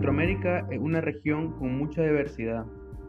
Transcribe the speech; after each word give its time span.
Centroamérica 0.00 0.66
es 0.70 0.78
una 0.78 1.02
región 1.02 1.52
con 1.58 1.76
mucha 1.76 2.02
diversidad 2.02 2.64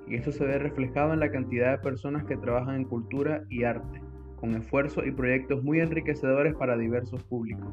y 0.09 0.15
esto 0.15 0.33
se 0.33 0.43
ve 0.43 0.59
reflejado 0.59 1.13
en 1.13 1.21
la 1.21 1.31
cantidad 1.31 1.71
de 1.71 1.77
personas 1.77 2.25
que 2.25 2.35
trabajan 2.35 2.75
en 2.75 2.83
cultura 2.83 3.45
y 3.49 3.63
arte, 3.63 4.01
con 4.35 4.55
esfuerzos 4.55 5.07
y 5.07 5.11
proyectos 5.11 5.63
muy 5.63 5.79
enriquecedores 5.79 6.53
para 6.53 6.75
diversos 6.75 7.23
públicos. 7.23 7.69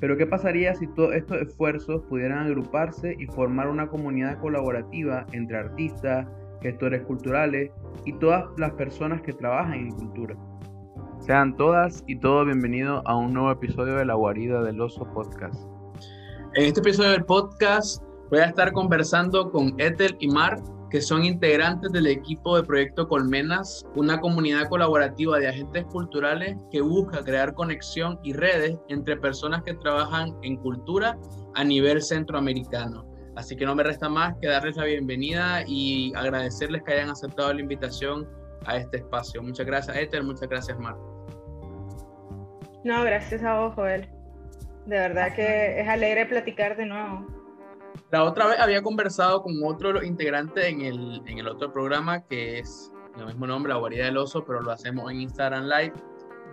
Pero 0.00 0.18
¿qué 0.18 0.26
pasaría 0.26 0.74
si 0.74 0.86
todos 0.88 1.14
estos 1.14 1.40
esfuerzos 1.40 2.02
pudieran 2.10 2.46
agruparse 2.46 3.16
y 3.18 3.24
formar 3.24 3.68
una 3.68 3.88
comunidad 3.88 4.38
colaborativa 4.38 5.26
entre 5.32 5.56
artistas, 5.56 6.28
gestores 6.60 7.00
culturales 7.04 7.70
y 8.04 8.12
todas 8.18 8.44
las 8.58 8.72
personas 8.72 9.22
que 9.22 9.32
trabajan 9.32 9.78
en 9.78 9.92
cultura? 9.92 10.36
Sean 11.20 11.56
todas 11.56 12.04
y 12.06 12.16
todos 12.16 12.44
bienvenidos 12.44 13.00
a 13.06 13.16
un 13.16 13.32
nuevo 13.32 13.50
episodio 13.50 13.94
de 13.94 14.04
La 14.04 14.12
Guarida 14.12 14.62
del 14.62 14.78
Oso 14.78 15.10
Podcast. 15.14 15.66
En 16.54 16.66
este 16.66 16.80
episodio 16.80 17.12
del 17.12 17.24
podcast 17.24 18.05
voy 18.30 18.40
a 18.40 18.46
estar 18.46 18.72
conversando 18.72 19.50
con 19.50 19.74
Ethel 19.78 20.16
y 20.20 20.28
Mar, 20.28 20.60
que 20.90 21.00
son 21.00 21.24
integrantes 21.24 21.90
del 21.92 22.06
equipo 22.06 22.56
de 22.56 22.62
Proyecto 22.62 23.08
Colmenas, 23.08 23.84
una 23.94 24.20
comunidad 24.20 24.68
colaborativa 24.68 25.38
de 25.38 25.48
agentes 25.48 25.84
culturales 25.86 26.56
que 26.70 26.80
busca 26.80 27.22
crear 27.24 27.54
conexión 27.54 28.18
y 28.22 28.32
redes 28.32 28.78
entre 28.88 29.16
personas 29.16 29.62
que 29.62 29.74
trabajan 29.74 30.36
en 30.42 30.56
cultura 30.56 31.18
a 31.54 31.64
nivel 31.64 32.02
centroamericano. 32.02 33.04
Así 33.36 33.54
que 33.56 33.66
no 33.66 33.74
me 33.74 33.82
resta 33.82 34.08
más 34.08 34.34
que 34.40 34.48
darles 34.48 34.76
la 34.76 34.84
bienvenida 34.84 35.62
y 35.66 36.12
agradecerles 36.14 36.82
que 36.84 36.94
hayan 36.94 37.10
aceptado 37.10 37.52
la 37.52 37.60
invitación 37.60 38.26
a 38.64 38.76
este 38.76 38.98
espacio. 38.98 39.42
Muchas 39.42 39.66
gracias, 39.66 39.96
Ethel. 39.96 40.24
Muchas 40.24 40.48
gracias, 40.48 40.78
Mar. 40.78 40.96
No, 42.84 43.02
gracias 43.02 43.42
a 43.42 43.58
vos, 43.60 43.74
Joel. 43.74 44.08
De 44.86 44.96
verdad 44.96 45.34
que 45.34 45.80
es 45.80 45.88
alegre 45.88 46.26
platicar 46.26 46.76
de 46.76 46.86
nuevo. 46.86 47.35
La 48.10 48.22
otra 48.22 48.46
vez 48.46 48.60
había 48.60 48.82
conversado 48.82 49.42
con 49.42 49.54
otro 49.64 50.02
integrante 50.02 50.68
en 50.68 50.80
el, 50.82 51.22
en 51.26 51.38
el 51.38 51.48
otro 51.48 51.72
programa 51.72 52.22
que 52.22 52.60
es 52.60 52.92
el 53.18 53.26
mismo 53.26 53.46
nombre, 53.46 53.72
La 53.72 53.78
Guarida 53.78 54.04
del 54.04 54.16
Oso, 54.18 54.44
pero 54.44 54.60
lo 54.60 54.70
hacemos 54.70 55.10
en 55.10 55.22
Instagram 55.22 55.64
Live. 55.64 55.92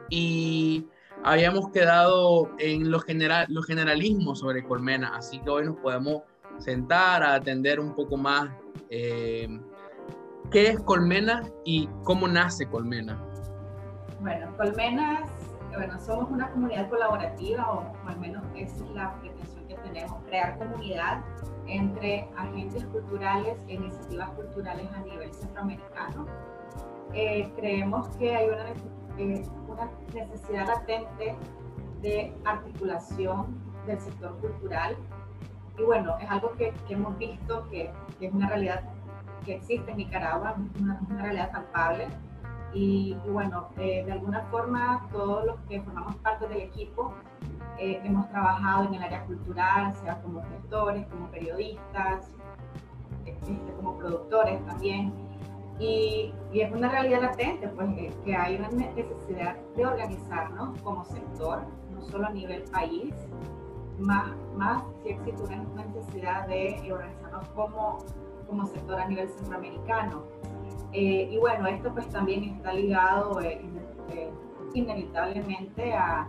Y 0.09 0.87
habíamos 1.23 1.69
quedado 1.69 2.49
en 2.57 2.89
los, 2.89 3.03
general, 3.03 3.45
los 3.49 3.65
generalismos 3.65 4.39
sobre 4.39 4.63
Colmena, 4.63 5.15
así 5.15 5.39
que 5.39 5.49
hoy 5.49 5.65
nos 5.65 5.77
podemos 5.77 6.23
sentar 6.57 7.23
a 7.23 7.35
atender 7.35 7.79
un 7.79 7.93
poco 7.95 8.17
más 8.17 8.49
eh, 8.89 9.47
qué 10.51 10.67
es 10.67 10.79
Colmena 10.81 11.43
y 11.65 11.87
cómo 12.03 12.27
nace 12.27 12.67
Colmena. 12.67 13.21
Bueno, 14.21 14.55
Colmenas 14.57 15.29
bueno, 15.75 15.99
somos 15.99 16.29
una 16.29 16.51
comunidad 16.51 16.89
colaborativa, 16.89 17.71
o, 17.71 17.93
al 18.07 18.19
menos 18.19 18.43
es 18.55 18.79
la 18.93 19.15
pretensión 19.19 19.52
tenemos, 19.83 20.23
crear 20.25 20.57
comunidad 20.57 21.23
entre 21.67 22.27
agentes 22.35 22.83
culturales 22.85 23.57
e 23.67 23.73
iniciativas 23.75 24.29
culturales 24.31 24.87
a 24.93 24.99
nivel 25.01 25.33
centroamericano. 25.33 26.25
Eh, 27.13 27.51
creemos 27.55 28.07
que 28.17 28.35
hay 28.35 28.47
una, 28.47 28.69
eh, 29.17 29.43
una, 29.67 29.89
necesidad 30.13 30.67
latente 30.67 31.35
de 32.01 32.33
articulación 32.43 33.61
del 33.85 33.99
sector 33.99 34.37
cultural 34.39 34.95
y 35.77 35.83
bueno, 35.83 36.17
es 36.19 36.29
algo 36.29 36.51
que, 36.53 36.73
que 36.87 36.93
hemos 36.93 37.17
visto 37.17 37.67
que, 37.69 37.91
que, 38.19 38.27
es 38.27 38.33
una 38.33 38.47
realidad 38.47 38.83
que 39.45 39.55
existe 39.55 39.91
en 39.91 39.97
Nicaragua, 39.97 40.55
una, 40.79 40.99
una 41.09 41.21
realidad 41.21 41.51
palpable 41.51 42.07
y, 42.73 43.15
bueno, 43.27 43.69
eh, 43.77 44.03
de 44.05 44.11
alguna 44.11 44.41
forma 44.49 45.07
todos 45.11 45.45
los 45.45 45.59
que 45.69 45.81
formamos 45.81 46.15
parte 46.17 46.47
del 46.47 46.61
equipo 46.61 47.13
eh, 47.79 48.01
hemos 48.03 48.29
trabajado 48.29 48.85
en 48.85 48.95
el 48.95 49.03
área 49.03 49.23
cultural, 49.25 49.95
sea 49.95 50.21
como 50.21 50.41
gestores, 50.43 51.05
como 51.07 51.27
periodistas, 51.29 52.29
este, 53.25 53.73
como 53.77 53.97
productores 53.97 54.63
también. 54.65 55.13
Y, 55.79 56.33
y, 56.51 56.61
es 56.61 56.71
una 56.71 56.89
realidad 56.89 57.21
latente, 57.21 57.67
pues 57.69 57.89
que 58.23 58.35
hay 58.35 58.57
una 58.57 58.69
necesidad 58.69 59.55
de 59.75 59.85
organizarnos 59.85 60.79
como 60.81 61.03
sector, 61.03 61.63
no 61.93 62.01
solo 62.03 62.27
a 62.27 62.29
nivel 62.29 62.61
país, 62.71 63.13
más, 63.99 64.31
más 64.55 64.83
si 65.03 65.09
existe 65.09 65.41
una 65.43 65.85
necesidad 65.85 66.47
de 66.47 66.91
organizarnos 66.91 67.47
como, 67.49 67.99
como 68.47 68.65
sector 68.67 68.99
a 68.99 69.07
nivel 69.07 69.29
centroamericano. 69.29 70.23
Eh, 70.91 71.29
y 71.31 71.37
bueno, 71.37 71.67
esto 71.67 71.91
pues 71.91 72.07
también 72.09 72.43
está 72.43 72.73
ligado 72.73 73.41
eh, 73.41 73.61
eh, 74.11 74.31
inevitablemente 74.73 75.93
a, 75.93 76.27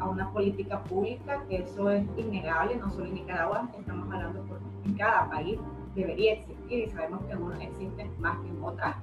a, 0.00 0.08
una 0.08 0.30
política 0.32 0.82
pública, 0.84 1.42
que 1.48 1.58
eso 1.58 1.90
es 1.90 2.04
innegable, 2.16 2.76
no 2.76 2.90
solo 2.90 3.06
en 3.06 3.14
Nicaragua, 3.14 3.68
estamos 3.78 4.12
hablando 4.12 4.42
por, 4.44 4.60
en 4.84 4.94
cada 4.94 5.28
país, 5.28 5.58
debería 5.94 6.34
existir 6.34 6.84
y 6.84 6.90
sabemos 6.90 7.24
que 7.24 7.32
algunos 7.32 7.60
existen 7.60 8.10
más 8.20 8.38
que 8.38 8.48
en 8.48 8.62
otras. 8.62 8.96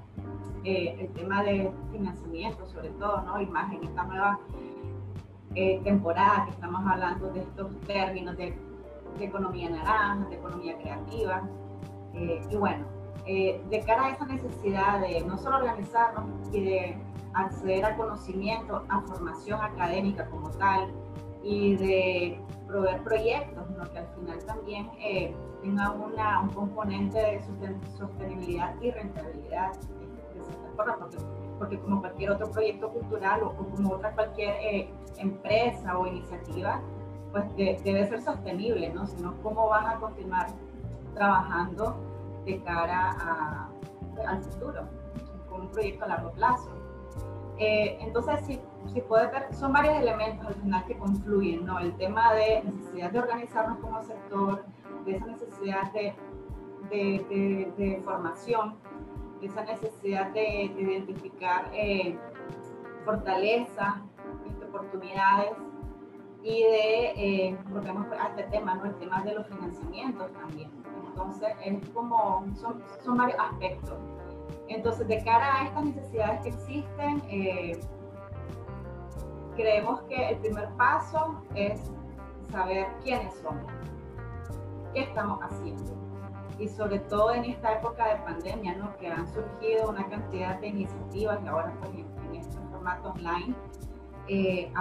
el 0.64 1.10
tema 1.14 1.44
de 1.44 1.72
financiamiento 1.92 2.66
sobre 2.68 2.90
todo, 2.92 3.22
¿no? 3.22 3.42
y 3.42 3.46
más 3.46 3.72
en 3.74 3.84
esta 3.84 4.04
nueva 4.04 4.40
temporada 5.84 6.46
que 6.46 6.52
estamos 6.52 6.86
hablando 6.86 7.32
de 7.32 7.40
estos 7.42 7.80
términos 7.82 8.38
de, 8.38 8.58
de 9.18 9.26
economía 9.26 9.70
naranja, 9.70 10.28
de 10.30 10.36
economía 10.36 10.78
creativa. 10.78 11.44
y 12.14 12.56
bueno, 12.56 12.86
eh, 13.30 13.62
de 13.70 13.82
cara 13.82 14.06
a 14.06 14.10
esa 14.12 14.26
necesidad 14.26 15.02
de 15.02 15.20
no 15.20 15.38
solo 15.38 15.58
organizarnos 15.58 16.24
y 16.54 16.64
de 16.64 16.98
acceder 17.34 17.86
a 17.86 17.96
conocimiento, 17.96 18.84
a 18.90 19.02
formación 19.02 19.62
académica 19.62 20.28
como 20.30 20.50
tal 20.52 20.92
y 21.44 21.76
de 21.78 22.42
proveer 22.68 23.02
proyectos, 23.04 23.66
que 23.92 24.00
al 24.00 24.08
final 24.08 24.40
también 24.46 24.90
eh, 25.00 25.36
tenga 25.62 25.92
una, 25.92 26.42
un 26.42 26.50
componente 26.50 27.18
de 27.18 27.42
sostenibilidad 27.98 28.76
y 28.82 28.92
rentabilidad 28.92 29.72
de 29.74 30.44
cierta 30.44 30.70
forma, 30.76 30.98
porque, 30.98 31.18
porque, 31.58 31.80
como 31.80 32.02
cualquier 32.02 32.32
otro 32.32 32.52
proyecto 32.52 32.90
cultural 32.90 33.44
o, 33.44 33.54
como 33.56 33.94
otra 33.94 34.12
cualquier 34.14 34.56
eh, 34.62 34.90
empresa 35.18 35.98
o 35.98 36.06
iniciativa, 36.06 36.82
pues 37.32 37.56
debe 37.56 38.08
ser 38.08 38.22
sostenible, 38.22 38.90
¿no? 38.94 39.06
Sino 39.06 39.36
cómo 39.42 39.68
vas 39.70 39.86
a 39.86 40.00
continuar 40.00 40.48
trabajando 41.14 41.96
de 42.46 42.62
cara 42.64 43.70
al 44.26 44.42
futuro, 44.44 44.84
con 45.50 45.62
un 45.62 45.68
proyecto 45.70 46.06
a 46.06 46.08
largo 46.08 46.32
plazo. 46.32 46.77
Eh, 47.60 47.98
entonces, 48.02 48.40
si, 48.46 48.60
si 48.94 49.02
puede 49.02 49.28
ver, 49.28 49.54
son 49.54 49.74
varios 49.74 49.98
elementos 49.98 50.48
al 50.48 50.56
final 50.56 50.86
que 50.86 50.98
confluyen, 50.98 51.66
¿no? 51.66 51.80
El 51.80 51.96
tema 51.98 52.34
de 52.34 52.64
necesidad 52.64 53.12
de 53.12 53.20
organizarnos 53.20 53.80
como 53.80 54.04
sector, 54.04 54.64
de 55.06 55.16
esa 55.16 55.26
necesidad 55.26 55.92
de, 55.94 56.14
de, 56.90 57.74
de, 57.78 58.02
formación, 58.04 58.76
de 59.42 59.48
esa 59.48 59.64
necesidad 59.64 60.32
de, 60.32 60.66
identificar 60.66 61.70
eh, 61.74 62.18
fortalezas, 63.06 63.96
oportunidades 64.68 65.52
y 66.44 66.62
de, 66.62 67.12
eh, 67.16 67.58
volvemos 67.70 68.06
a 68.12 68.28
este 68.30 68.44
tema, 68.44 68.76
¿no? 68.76 68.86
El 68.86 68.96
tema 68.96 69.24
de 69.24 69.34
los 69.34 69.48
financiamientos 69.48 70.32
también. 70.34 70.70
Entonces, 71.08 71.50
es 71.66 71.90
como, 71.90 72.46
son, 72.56 72.84
son 73.04 73.18
varios 73.18 73.40
aspectos. 73.40 73.98
Entonces, 74.70 75.08
de 75.08 75.24
cara 75.24 75.62
a 75.62 75.66
estas 75.66 75.86
necesidades 75.86 76.42
que 76.42 76.50
existen, 76.50 77.24
eh, 77.30 77.80
creemos 79.56 80.02
que 80.04 80.30
el 80.30 80.38
primer 80.38 80.70
paso 80.76 81.42
es 81.56 81.82
saber 82.52 82.88
quiénes 83.04 83.34
somos, 83.42 83.72
qué 84.94 85.02
estamos 85.02 85.40
haciendo. 85.42 85.96
Y 86.60 86.68
sobre 86.68 87.00
todo 87.00 87.34
en 87.34 87.46
esta 87.46 87.74
época 87.74 88.08
de 88.08 88.16
pandemia, 88.24 88.76
¿no? 88.76 88.96
que 88.98 89.12
han 89.12 89.28
surgido 89.32 89.90
una 89.90 90.08
cantidad 90.08 90.60
de 90.60 90.68
iniciativas 90.68 91.40
y 91.44 91.48
ahora 91.48 91.74
pues, 91.80 91.92
en, 91.94 92.36
este 92.36 92.58
formato 92.72 93.12
online, 93.12 93.56
eh, 94.28 94.72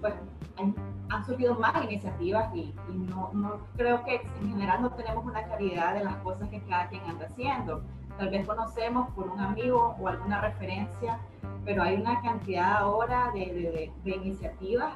pues 0.00 0.14
han, 0.58 1.24
surgido 1.24 1.54
más 1.54 1.82
iniciativas 1.84 2.54
y, 2.54 2.74
no, 2.92 3.60
creo 3.76 4.04
que 4.04 4.16
en 4.40 4.50
general 4.50 4.82
no 4.82 4.90
tenemos 4.92 5.24
una 5.24 5.42
claridad 5.44 5.94
de 5.94 6.04
las 6.04 6.16
cosas 6.16 6.48
que 6.50 6.60
cada 6.62 6.88
quien 6.88 7.02
anda 7.04 7.26
haciendo. 7.26 7.82
Tal 8.18 8.30
vez 8.30 8.46
conocemos 8.46 9.10
por 9.10 9.28
un 9.28 9.40
amigo 9.40 9.94
o 10.00 10.08
alguna 10.08 10.40
referencia, 10.40 11.18
pero 11.64 11.82
hay 11.82 11.96
una 11.96 12.22
cantidad 12.22 12.78
ahora 12.78 13.30
de, 13.34 13.92
iniciativas 14.04 14.94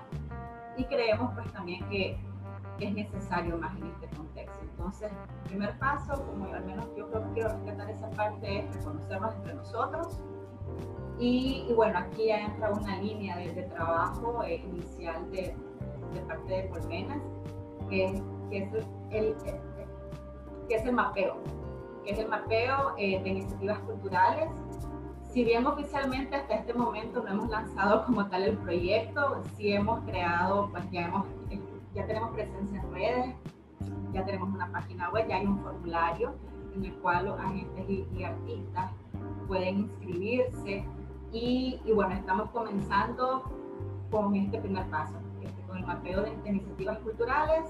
y 0.76 0.84
creemos 0.84 1.34
pues 1.34 1.52
también 1.52 1.86
que 1.90 2.16
es 2.78 2.94
necesario 2.94 3.58
más 3.58 3.76
en 3.76 3.88
este 3.88 4.06
contexto. 4.16 4.58
Entonces, 4.62 5.12
el 5.44 5.50
primer 5.50 5.78
paso, 5.78 6.24
como 6.24 6.46
al 6.46 6.64
menos 6.64 6.86
yo 6.96 7.10
creo 7.10 7.22
que 7.24 7.30
quiero 7.34 7.50
rescatar 7.50 7.90
esa 7.90 8.08
parte, 8.10 8.60
es 8.60 8.74
reconocernos 8.76 9.34
entre 9.34 9.54
nosotros, 9.54 10.18
y, 11.18 11.70
bueno, 11.76 11.98
aquí 11.98 12.28
ya 12.28 12.46
entra 12.46 12.70
una 12.70 12.96
línea 12.96 13.36
de, 13.36 13.64
trabajo 13.64 14.42
eh, 14.42 14.56
inicial 14.56 15.30
de, 15.30 15.54
parte 16.26 16.50
de 16.50 16.70
Colmenas, 16.70 17.20
que 17.90 18.06
es 18.06 18.22
el 20.86 20.94
mapeo, 20.94 21.36
que 22.04 22.12
es 22.12 22.18
el 22.18 22.28
mapeo 22.28 22.94
eh, 22.96 23.22
de 23.22 23.28
iniciativas 23.28 23.78
culturales. 23.80 24.48
Si 25.32 25.44
bien 25.44 25.66
oficialmente 25.66 26.34
hasta 26.36 26.54
este 26.54 26.74
momento 26.74 27.22
no 27.22 27.28
hemos 27.30 27.48
lanzado 27.48 28.04
como 28.04 28.26
tal 28.28 28.42
el 28.42 28.58
proyecto, 28.58 29.42
sí 29.56 29.72
hemos 29.72 30.00
creado, 30.04 30.68
pues 30.70 30.90
ya, 30.90 31.02
hemos, 31.02 31.26
ya 31.94 32.06
tenemos 32.06 32.30
presencia 32.32 32.80
en 32.80 32.92
redes, 32.92 33.34
ya 34.12 34.24
tenemos 34.24 34.48
una 34.48 34.70
página 34.72 35.08
web, 35.10 35.28
ya 35.28 35.36
hay 35.36 35.46
un 35.46 35.62
formulario 35.62 36.34
en 36.74 36.84
el 36.84 36.94
cual 36.94 37.26
los 37.26 37.38
agentes 37.38 37.84
y, 37.88 38.24
artistas 38.24 38.92
pueden 39.46 39.78
inscribirse 39.78 40.84
y, 41.32 41.80
y, 41.84 41.92
bueno, 41.92 42.14
estamos 42.14 42.50
comenzando 42.50 43.44
con 44.10 44.34
este 44.34 44.58
primer 44.58 44.84
paso, 44.86 45.14
este, 45.42 45.62
con 45.62 45.78
el 45.78 45.86
mapeo 45.86 46.22
de, 46.22 46.32
iniciativas 46.44 46.98
culturales, 46.98 47.64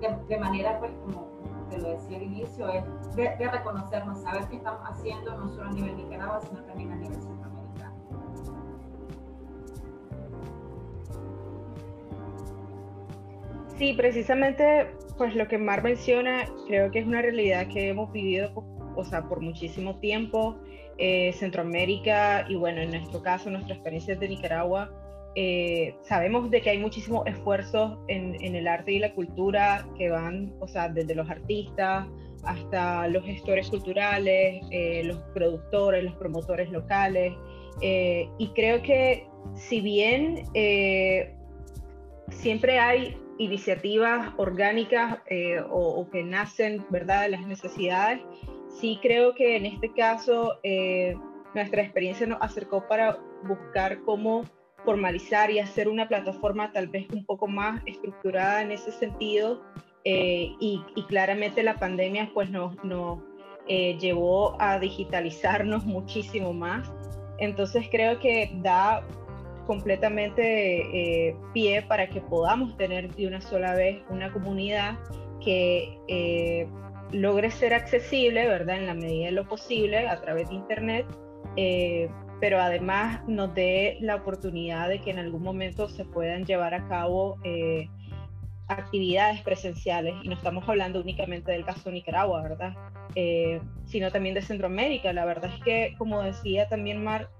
de, 0.00 0.16
de, 0.28 0.38
manera 0.38 0.78
pues 0.78 0.92
como 1.04 1.33
te 1.70 1.78
lo 1.78 1.90
decía 1.90 2.16
al 2.16 2.22
inicio, 2.22 2.68
es 2.68 2.84
de, 3.16 3.36
de 3.38 3.50
reconocernos, 3.50 4.22
saber 4.22 4.46
qué 4.48 4.56
estamos 4.56 4.80
haciendo 4.84 5.36
no 5.36 5.48
solo 5.48 5.70
a 5.70 5.72
nivel 5.72 5.96
Nicaragua, 5.96 6.40
sino 6.40 6.62
también 6.62 6.92
a 6.92 6.96
nivel 6.96 7.20
centroamericano. 7.20 7.94
Sí, 13.78 13.94
precisamente 13.94 14.94
pues 15.18 15.34
lo 15.34 15.46
que 15.48 15.58
Mar 15.58 15.82
menciona 15.82 16.44
creo 16.66 16.90
que 16.90 17.00
es 17.00 17.06
una 17.06 17.22
realidad 17.22 17.66
que 17.68 17.88
hemos 17.88 18.12
vivido 18.12 18.52
o 18.96 19.04
sea, 19.04 19.22
por 19.28 19.40
muchísimo 19.40 19.96
tiempo. 19.96 20.56
Eh, 20.96 21.32
Centroamérica 21.32 22.46
y 22.48 22.54
bueno, 22.54 22.80
en 22.80 22.92
nuestro 22.92 23.20
caso, 23.20 23.50
nuestra 23.50 23.74
experiencia 23.74 24.14
de 24.14 24.28
Nicaragua, 24.28 24.92
eh, 25.36 25.94
sabemos 26.02 26.50
de 26.50 26.60
que 26.60 26.70
hay 26.70 26.78
muchísimos 26.78 27.26
esfuerzos 27.26 27.98
en, 28.08 28.36
en, 28.42 28.54
el 28.54 28.68
arte 28.68 28.92
y 28.92 28.98
la 28.98 29.14
cultura 29.14 29.86
que 29.96 30.10
van, 30.10 30.54
o 30.60 30.68
sea, 30.68 30.88
desde 30.88 31.14
los 31.14 31.28
artistas 31.28 32.06
hasta 32.44 33.08
los 33.08 33.24
gestores 33.24 33.70
culturales, 33.70 34.64
eh, 34.70 35.02
los 35.04 35.18
productores, 35.34 36.04
los 36.04 36.14
promotores 36.16 36.70
locales. 36.70 37.32
y 37.82 38.48
creo 38.54 38.82
que 38.82 39.26
si 39.54 39.80
bien 39.80 40.44
siempre 42.30 42.78
hay 42.78 43.16
iniciativas 43.38 44.32
orgánicas 44.36 45.18
eh, 45.26 45.62
o, 45.68 46.08
que 46.10 46.22
nacen, 46.22 46.84
¿verdad?, 46.90 47.22
de 47.22 47.30
las 47.30 47.46
necesidades. 47.46 48.20
Sí 48.80 48.98
creo 49.02 49.34
que 49.34 49.56
en 49.56 49.66
este 49.66 49.92
caso 49.92 50.58
eh, 50.62 51.16
nuestra 51.54 51.82
experiencia 51.82 52.26
nos 52.26 52.40
acercó 52.42 52.86
para 52.88 53.18
buscar 53.44 54.00
cómo 54.02 54.44
formalizar 54.84 55.50
y 55.50 55.58
hacer 55.58 55.88
una 55.88 56.08
plataforma 56.08 56.72
tal 56.72 56.88
vez 56.88 57.06
un 57.12 57.24
poco 57.24 57.46
más 57.46 57.80
estructurada 57.86 58.62
en 58.62 58.72
ese 58.72 58.92
sentido. 58.92 59.62
Eh, 60.04 60.52
y, 60.60 60.82
claramente 61.08 61.62
la 61.62 61.76
pandemia 61.76 62.30
pues 62.34 62.50
nos, 62.50 62.76
nos 62.84 63.20
llevó 63.66 64.60
a 64.60 64.78
digitalizarnos 64.78 65.84
muchísimo 65.84 66.52
más. 66.52 66.92
Entonces 67.38 67.88
creo 67.90 68.18
que 68.20 68.50
da 68.62 69.02
completamente 69.66 71.28
eh, 71.28 71.36
pie 71.52 71.82
para 71.82 72.08
que 72.08 72.20
podamos 72.20 72.76
tener 72.76 73.14
de 73.14 73.26
una 73.26 73.40
sola 73.40 73.74
vez 73.74 74.02
una 74.10 74.32
comunidad 74.32 74.98
que 75.42 75.98
eh, 76.08 76.68
logre 77.12 77.50
ser 77.50 77.74
accesible, 77.74 78.46
¿verdad? 78.46 78.76
En 78.76 78.86
la 78.86 78.94
medida 78.94 79.26
de 79.26 79.32
lo 79.32 79.46
posible 79.46 80.06
a 80.08 80.20
través 80.20 80.48
de 80.48 80.54
Internet, 80.54 81.06
eh, 81.56 82.08
pero 82.44 82.60
además 82.60 83.26
nos 83.26 83.54
dé 83.54 83.96
la 84.02 84.16
oportunidad 84.16 84.90
de 84.90 85.00
que 85.00 85.10
en 85.10 85.18
algún 85.18 85.42
momento 85.42 85.88
se 85.88 86.04
puedan 86.04 86.44
llevar 86.44 86.74
a 86.74 86.86
cabo 86.88 87.38
actividades 88.68 89.40
presenciales, 89.40 90.14
y 90.22 90.28
no 90.28 90.34
estamos 90.34 90.68
hablando 90.68 91.00
únicamente 91.00 91.52
del 91.52 91.64
caso 91.64 91.88
de 91.88 91.92
Nicaragua, 91.92 92.42
¿verdad? 92.42 92.74
sino 93.86 94.10
también 94.10 94.34
de 94.34 94.42
Centroamérica. 94.42 95.14
La 95.14 95.24
verdad 95.24 95.50
es 95.54 95.64
que, 95.64 95.94
como 95.96 96.20
decía 96.20 96.68
también 96.68 97.02
Mar, 97.02 97.30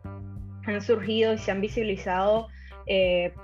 han 0.67 0.81
surgido 0.81 1.35
y 1.35 1.39
se 1.39 1.51
han 1.51 1.61
visibilizado 1.61 2.49
eh, 2.87 3.35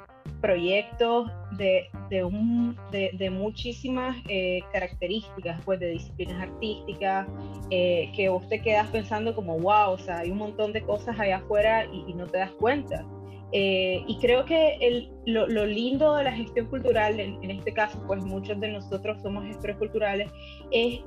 proyectos 0.41 1.31
de, 1.53 1.89
de, 2.09 2.25
un, 2.25 2.77
de, 2.91 3.31
muchísimas 3.31 4.17
eh, 4.29 4.61
características, 4.73 5.61
pues 5.65 5.81
de 5.81 5.91
disciplinas 5.91 6.41
artísticas, 6.43 7.27
eh, 7.71 8.11
que 8.15 8.29
vos 8.29 8.49
te 8.49 8.61
quedas 8.63 8.89
pensando 8.89 9.35
como, 9.35 9.59
wow, 9.59 9.93
o 9.93 9.99
sea, 9.99 10.19
hay 10.19 10.31
un 10.31 10.39
montón 10.39 10.73
de 10.73 10.83
cosas 10.83 11.19
allá 11.19 11.37
afuera 11.39 11.85
y, 11.85 12.13
no 12.15 12.27
te 12.27 12.39
das 12.39 12.53
cuenta. 12.53 13.05
y 13.53 14.19
creo 14.21 14.45
que 14.45 14.77
el, 14.81 15.13
lo, 15.27 15.47
lo, 15.47 15.67
lindo 15.67 16.17
de 16.17 16.25
la 16.25 16.33
gestión 16.33 16.67
cultural, 16.67 17.21
en, 17.21 17.43
en, 17.43 17.51
este 17.51 17.73
caso, 17.73 18.03
pues 18.07 18.25
muchos 18.25 18.59
de 18.61 18.69
nosotros 18.69 19.21
somos 19.23 19.45
gestores 19.45 19.77
culturales, 19.77 20.31
es 20.71 21.01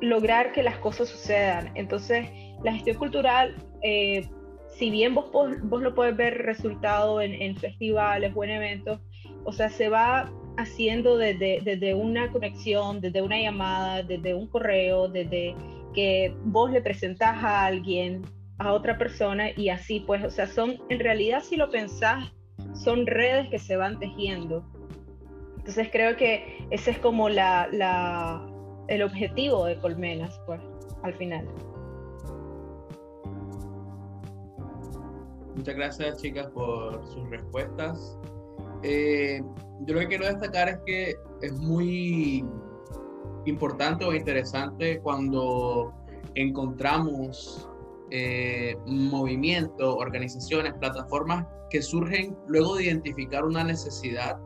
lograr 0.00 0.52
que 0.52 0.62
las 0.62 0.78
cosas 0.78 1.08
sucedan. 1.08 1.72
Entonces, 1.74 2.28
la 2.62 2.72
gestión 2.72 2.96
cultural 2.98 3.54
si 4.76 4.90
bien 4.90 5.14
vos, 5.14 5.30
vos 5.32 5.82
lo 5.82 5.94
puedes 5.94 6.16
ver 6.16 6.38
resultado 6.38 7.20
en, 7.20 7.56
festivales 7.56 8.32
o 8.34 8.44
en 8.44 8.50
eventos, 8.50 9.00
o 9.44 9.52
sea, 9.52 9.68
se 9.70 9.88
va 9.88 10.30
haciendo 10.56 11.16
desde, 11.16 11.94
una 11.94 12.30
conexión, 12.30 13.00
desde 13.00 13.22
una 13.22 13.40
llamada, 13.40 14.02
desde 14.02 14.34
un 14.34 14.48
correo, 14.48 15.08
desde 15.08 15.54
que 15.94 16.34
vos 16.44 16.70
le 16.70 16.82
presentás 16.82 17.42
a 17.42 17.64
alguien, 17.64 18.22
a 18.58 18.72
otra 18.72 18.98
persona 18.98 19.50
y 19.56 19.68
así, 19.68 20.00
pues, 20.00 20.24
o 20.24 20.30
sea, 20.30 20.46
son, 20.46 20.78
en 20.88 20.98
realidad 20.98 21.42
si 21.42 21.56
lo 21.56 21.70
pensás, 21.70 22.32
son 22.74 23.06
redes 23.06 23.48
que 23.48 23.58
se 23.58 23.76
van 23.76 23.98
tejiendo. 23.98 24.64
Entonces 25.58 25.88
creo 25.92 26.16
que 26.16 26.66
ese 26.70 26.92
es 26.92 26.98
como 26.98 27.28
el 27.28 29.02
objetivo 29.02 29.64
de 29.64 29.76
Colmenas, 29.76 30.40
pues, 30.46 30.60
al 31.02 31.14
final. 31.14 31.46
Muchas 35.58 35.74
gracias, 35.74 36.22
chicas, 36.22 36.46
por 36.52 37.04
sus 37.04 37.28
respuestas. 37.30 38.16
Eh, 38.84 39.42
yo 39.80 39.94
lo 39.94 40.00
que 40.00 40.06
quiero 40.06 40.26
destacar 40.26 40.68
es 40.68 40.78
que 40.86 41.16
es 41.42 41.52
muy 41.52 42.46
importante 43.44 44.04
o 44.04 44.14
interesante 44.14 45.00
cuando 45.00 45.92
encontramos 46.36 47.68
eh, 48.12 48.76
movimientos, 48.86 49.96
organizaciones, 49.98 50.74
plataformas 50.74 51.44
que 51.70 51.82
surgen 51.82 52.36
luego 52.46 52.76
de 52.76 52.84
identificar 52.84 53.44
una 53.44 53.64
necesidad. 53.64 54.38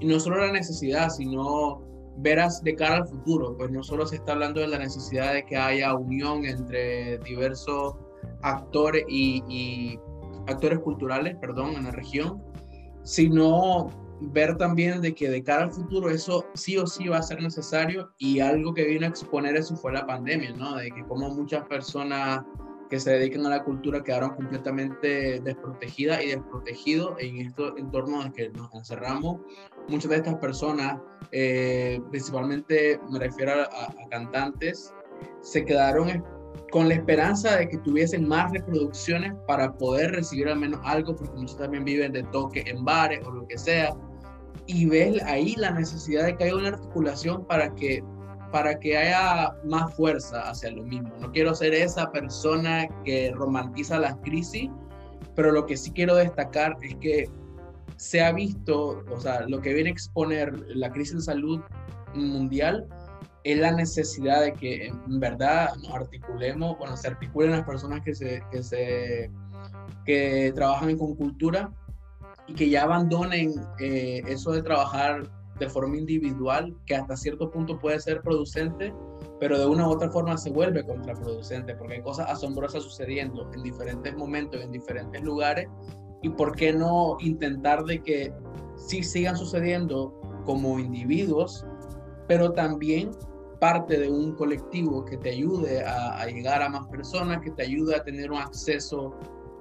Y 0.00 0.06
no 0.06 0.18
solo 0.18 0.38
la 0.38 0.52
necesidad, 0.52 1.10
sino 1.10 1.82
veras 2.16 2.64
de 2.64 2.74
cara 2.76 2.96
al 2.96 3.06
futuro, 3.06 3.54
pues 3.58 3.70
no 3.70 3.82
solo 3.82 4.06
se 4.06 4.16
está 4.16 4.32
hablando 4.32 4.62
de 4.62 4.68
la 4.68 4.78
necesidad 4.78 5.34
de 5.34 5.44
que 5.44 5.58
haya 5.58 5.94
unión 5.94 6.46
entre 6.46 7.18
diversos 7.18 7.94
actores 8.40 9.04
y, 9.06 9.42
y 9.48 10.00
actores 10.46 10.78
culturales, 10.80 11.36
perdón, 11.40 11.74
en 11.74 11.84
la 11.84 11.90
región, 11.90 12.42
sino 13.02 13.90
ver 14.20 14.56
también 14.56 15.00
de 15.00 15.14
que 15.14 15.28
de 15.28 15.42
cara 15.42 15.64
al 15.64 15.72
futuro 15.72 16.08
eso 16.08 16.46
sí 16.54 16.78
o 16.78 16.86
sí 16.86 17.08
va 17.08 17.18
a 17.18 17.22
ser 17.22 17.42
necesario 17.42 18.10
y 18.18 18.40
algo 18.40 18.72
que 18.72 18.84
vino 18.84 19.06
a 19.06 19.10
exponer 19.10 19.56
eso 19.56 19.76
fue 19.76 19.92
la 19.92 20.06
pandemia, 20.06 20.52
¿no? 20.54 20.76
De 20.76 20.90
que 20.90 21.04
como 21.04 21.28
muchas 21.34 21.64
personas 21.66 22.40
que 22.88 23.00
se 23.00 23.10
dedican 23.10 23.44
a 23.46 23.50
la 23.50 23.64
cultura 23.64 24.02
quedaron 24.02 24.30
completamente 24.30 25.40
desprotegidas 25.40 26.22
y 26.22 26.28
desprotegidos 26.28 27.16
en 27.18 27.38
estos 27.38 27.74
entornos 27.76 28.26
en 28.26 28.32
que 28.32 28.48
nos 28.50 28.72
encerramos. 28.74 29.40
Muchas 29.88 30.10
de 30.10 30.16
estas 30.16 30.36
personas, 30.36 31.00
eh, 31.32 32.00
principalmente 32.10 33.00
me 33.10 33.18
refiero 33.18 33.52
a, 33.52 33.86
a 33.86 34.08
cantantes, 34.08 34.94
se 35.40 35.64
quedaron 35.64 36.24
con 36.70 36.88
la 36.88 36.94
esperanza 36.94 37.56
de 37.56 37.68
que 37.68 37.78
tuviesen 37.78 38.26
más 38.26 38.52
reproducciones 38.52 39.32
para 39.46 39.72
poder 39.72 40.12
recibir 40.12 40.48
al 40.48 40.58
menos 40.58 40.80
algo, 40.84 41.14
porque 41.14 41.36
muchos 41.36 41.58
también 41.58 41.84
viven 41.84 42.12
de 42.12 42.22
toque 42.24 42.64
en 42.66 42.84
bares 42.84 43.20
o 43.26 43.30
lo 43.30 43.46
que 43.46 43.58
sea. 43.58 43.94
Y 44.66 44.86
ves 44.86 45.22
ahí 45.24 45.54
la 45.56 45.70
necesidad 45.70 46.26
de 46.26 46.36
que 46.36 46.44
haya 46.44 46.56
una 46.56 46.68
articulación 46.68 47.44
para 47.46 47.74
que, 47.74 48.02
para 48.50 48.78
que 48.78 48.96
haya 48.96 49.54
más 49.64 49.94
fuerza 49.94 50.48
hacia 50.48 50.70
lo 50.70 50.82
mismo. 50.82 51.12
No 51.20 51.30
quiero 51.30 51.54
ser 51.54 51.74
esa 51.74 52.10
persona 52.10 52.88
que 53.04 53.32
romantiza 53.34 53.98
las 53.98 54.16
crisis, 54.16 54.68
pero 55.34 55.52
lo 55.52 55.66
que 55.66 55.76
sí 55.76 55.92
quiero 55.92 56.16
destacar 56.16 56.76
es 56.82 56.96
que 56.96 57.30
se 57.96 58.22
ha 58.22 58.32
visto, 58.32 59.04
o 59.10 59.20
sea, 59.20 59.46
lo 59.48 59.60
que 59.60 59.72
viene 59.72 59.90
a 59.90 59.92
exponer 59.92 60.52
la 60.68 60.90
crisis 60.90 61.16
de 61.16 61.22
salud 61.22 61.60
mundial 62.14 62.86
es 63.46 63.58
la 63.58 63.70
necesidad 63.70 64.42
de 64.42 64.52
que 64.54 64.88
en 64.88 65.20
verdad 65.20 65.76
nos 65.76 65.94
articulemos, 65.94 66.76
bueno, 66.78 66.96
se 66.96 67.06
articulen 67.06 67.52
las 67.52 67.64
personas 67.64 68.00
que, 68.04 68.12
se, 68.12 68.42
que, 68.50 68.60
se, 68.60 69.30
que 70.04 70.52
trabajan 70.52 70.98
con 70.98 71.14
cultura 71.14 71.70
y 72.48 72.54
que 72.54 72.68
ya 72.68 72.82
abandonen 72.82 73.54
eh, 73.78 74.20
eso 74.26 74.50
de 74.50 74.62
trabajar 74.62 75.30
de 75.60 75.68
forma 75.68 75.96
individual, 75.96 76.76
que 76.86 76.96
hasta 76.96 77.16
cierto 77.16 77.48
punto 77.52 77.78
puede 77.78 78.00
ser 78.00 78.20
producente, 78.20 78.92
pero 79.38 79.60
de 79.60 79.66
una 79.66 79.86
u 79.86 79.92
otra 79.92 80.10
forma 80.10 80.36
se 80.36 80.50
vuelve 80.50 80.84
contraproducente, 80.84 81.76
porque 81.76 81.94
hay 81.94 82.02
cosas 82.02 82.28
asombrosas 82.28 82.82
sucediendo 82.82 83.48
en 83.54 83.62
diferentes 83.62 84.16
momentos, 84.16 84.60
en 84.60 84.72
diferentes 84.72 85.22
lugares, 85.22 85.68
y 86.20 86.30
por 86.30 86.56
qué 86.56 86.72
no 86.72 87.16
intentar 87.20 87.84
de 87.84 88.02
que 88.02 88.34
sí 88.74 89.04
sigan 89.04 89.36
sucediendo 89.36 90.20
como 90.44 90.80
individuos, 90.80 91.64
pero 92.26 92.52
también 92.52 93.12
parte 93.58 93.98
de 93.98 94.10
un 94.10 94.34
colectivo 94.34 95.04
que 95.04 95.16
te 95.16 95.30
ayude 95.30 95.84
a, 95.84 96.24
llegar 96.26 96.62
a 96.62 96.68
más 96.68 96.86
personas, 96.88 97.40
que 97.40 97.50
te 97.50 97.62
ayude 97.62 97.94
a 97.94 98.02
tener 98.02 98.30
un 98.30 98.38
acceso 98.38 99.14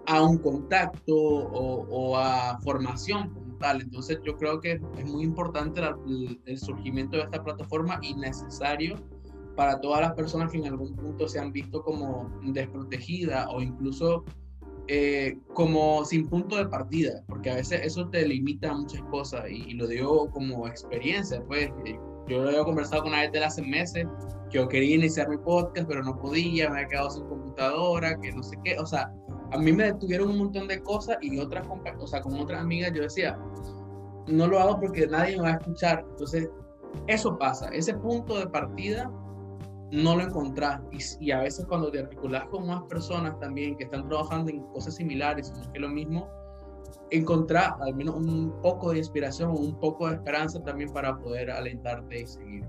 a 0.08 0.22
un 0.22 0.38
contacto 0.38 1.16
o, 1.16 2.18
a 2.18 2.60
formación, 2.62 3.34
como 3.34 3.58
tal. 3.58 3.82
Entonces 3.82 4.20
yo 4.24 4.38
creo 4.38 4.60
que 4.60 4.80
es 4.98 5.06
muy 5.06 5.24
importante 5.24 5.82
el, 6.46 6.58
surgimiento 6.58 7.18
de 7.18 7.24
esta 7.24 7.44
plataforma 7.44 8.00
y 8.02 8.14
necesario 8.16 8.96
para 9.56 9.80
todas 9.80 10.02
las 10.02 10.14
personas 10.14 10.52
que 10.52 10.58
en 10.58 10.68
algún 10.68 10.96
punto 10.96 11.28
se 11.28 11.40
han 11.40 11.52
visto 11.52 11.82
como 11.82 12.30
desprotegidas 12.44 13.48
o 13.50 13.62
incluso 13.62 14.25
eh, 14.88 15.40
como 15.54 16.06
sin 16.06 16.28
punto 16.28 16.58
de 16.58 16.68
partida, 16.68 17.24
porque 17.28 17.50
a 17.50 17.56
veces 17.56 17.82
eso 17.84 18.08
te 18.10 18.28
limita 18.28 18.70
a 18.70 18.75
muchas 18.75 19.02
cosas 19.04 19.50
y, 19.50 19.74
lo 19.74 19.88
digo 19.88 20.30
como 20.30 20.68
experiencia, 20.68 21.44
pues 21.48 21.72
eh, 21.86 21.98
yo 22.27 22.44
lo 22.44 22.50
he 22.50 22.63
conversado 22.63 23.03
con 23.03 23.12
de 23.12 23.44
hace 23.44 23.62
meses, 23.62 24.05
que 24.50 24.58
yo 24.58 24.67
quería 24.67 24.96
iniciar 24.96 25.29
mi 25.29 25.38
podcast, 25.38 25.88
pero 25.88 26.03
no 26.03 26.17
podía, 26.17 26.70
me 26.70 26.77
había 26.77 26.89
quedado 26.89 27.10
sin 27.12 27.25
computadora, 27.27 28.20
que 28.20 28.32
no 28.32 28.44
sé 28.44 28.58
qué, 28.63 28.77
o 28.79 28.86
sea, 28.86 29.12
a 29.51 29.58
mí 29.58 29.72
me 29.72 29.86
detuvieron 29.86 30.29
un 30.29 30.38
montón 30.39 30.67
de 30.67 30.82
cosas 30.82 31.17
y 31.22 31.38
otras, 31.39 31.67
o 32.00 32.08
sea, 32.08 32.22
con 32.22 32.39
otras 32.39 32.62
amigas 32.62 32.91
yo 32.94 33.03
decía, 33.03 33.38
no 34.27 34.48
lo 34.48 34.60
hago 34.60 34.79
porque 34.79 35.08
nadie 35.08 35.38
me 35.38 35.44
va 35.44 35.50
a 35.50 35.58
escuchar, 35.58 36.05
entonces 36.10 36.50
eso 37.08 37.38
pasa, 37.38 37.70
ese 37.70 37.94
punto 37.94 38.39
de 38.39 38.48
partida 38.48 39.12
no 39.91 40.15
lo 40.15 40.24
encontrás. 40.24 40.82
Y, 41.20 41.32
a 41.32 41.39
veces 41.39 41.65
cuando 41.65 41.91
te 41.91 42.00
articulas 42.00 42.46
con 42.46 42.67
más 42.67 42.84
personas 42.84 43.39
también 43.39 43.75
que 43.77 43.86
están 43.86 44.08
trabajando 44.08 44.51
en 44.51 44.62
cosas 44.67 44.96
similares, 44.96 45.51
no 45.51 45.62
es 45.62 45.67
que 45.70 45.79
lo 45.79 45.89
mismo, 45.89 46.29
encontrar 47.12 47.76
al 47.82 47.96
menos 47.96 48.16
un 48.16 48.54
poco 48.62 48.92
de 48.92 49.00
inspiración 49.00 49.52
un 49.52 49.80
poco 49.80 50.08
de 50.08 50.16
esperanza 50.16 50.64
también 50.64 50.92
para 50.92 51.18
poder 51.18 51.52
alentarte 51.52 52.22
y 52.22 52.28
seguir. 52.28 52.64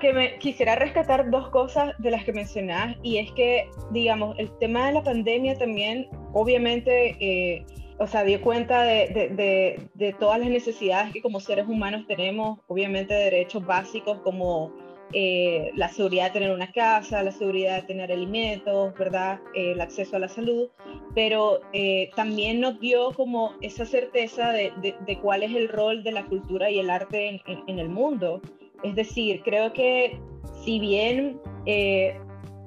Que 0.00 0.36
quisiera 0.38 0.76
rescatar 0.76 1.28
dos 1.30 1.48
cosas 1.50 1.92
de 1.98 2.12
las 2.12 2.24
que 2.24 2.32
mencionás 2.32 2.96
y 3.02 3.18
es 3.18 3.32
que, 3.32 3.68
digamos, 3.90 4.38
el 4.38 4.50
tema 4.58 4.86
de 4.86 4.92
la 4.92 5.02
pandemia 5.02 5.58
también, 5.58 6.08
obviamente, 6.32 7.16
eh, 7.18 7.66
o 7.98 8.06
sea, 8.06 8.22
dio 8.22 8.40
cuenta 8.40 8.82
de, 8.82 10.14
todas 10.20 10.38
las 10.38 10.48
necesidades 10.48 11.12
que 11.12 11.20
como 11.20 11.40
seres 11.40 11.66
humanos 11.66 12.06
tenemos, 12.06 12.60
obviamente 12.68 13.12
derechos 13.12 13.66
básicos 13.66 14.20
como 14.20 14.72
eh, 15.12 15.70
la 15.74 15.88
seguridad 15.88 16.26
de 16.26 16.30
tener 16.30 16.50
una 16.50 16.70
casa, 16.72 17.22
la 17.22 17.32
seguridad 17.32 17.76
de 17.76 17.82
tener 17.82 18.12
alimentos, 18.12 18.94
¿verdad? 18.98 19.40
Eh, 19.54 19.72
el 19.72 19.80
acceso 19.80 20.16
a 20.16 20.18
la 20.18 20.28
salud, 20.28 20.68
pero 21.14 21.60
eh, 21.72 22.10
también 22.16 22.60
nos 22.60 22.78
dio 22.80 23.12
como 23.12 23.54
esa 23.60 23.84
certeza 23.84 24.52
de, 24.52 25.18
cuál 25.22 25.42
es 25.42 25.54
el 25.54 25.68
rol 25.68 26.02
de 26.02 26.12
la 26.12 26.24
cultura 26.26 26.70
y 26.70 26.78
el 26.78 26.90
arte 26.90 27.40
en 27.46 27.78
el 27.78 27.88
mundo. 27.88 28.40
Es 28.82 28.94
decir, 28.94 29.42
creo 29.42 29.72
que 29.72 30.20
si 30.64 30.78
bien 30.78 31.40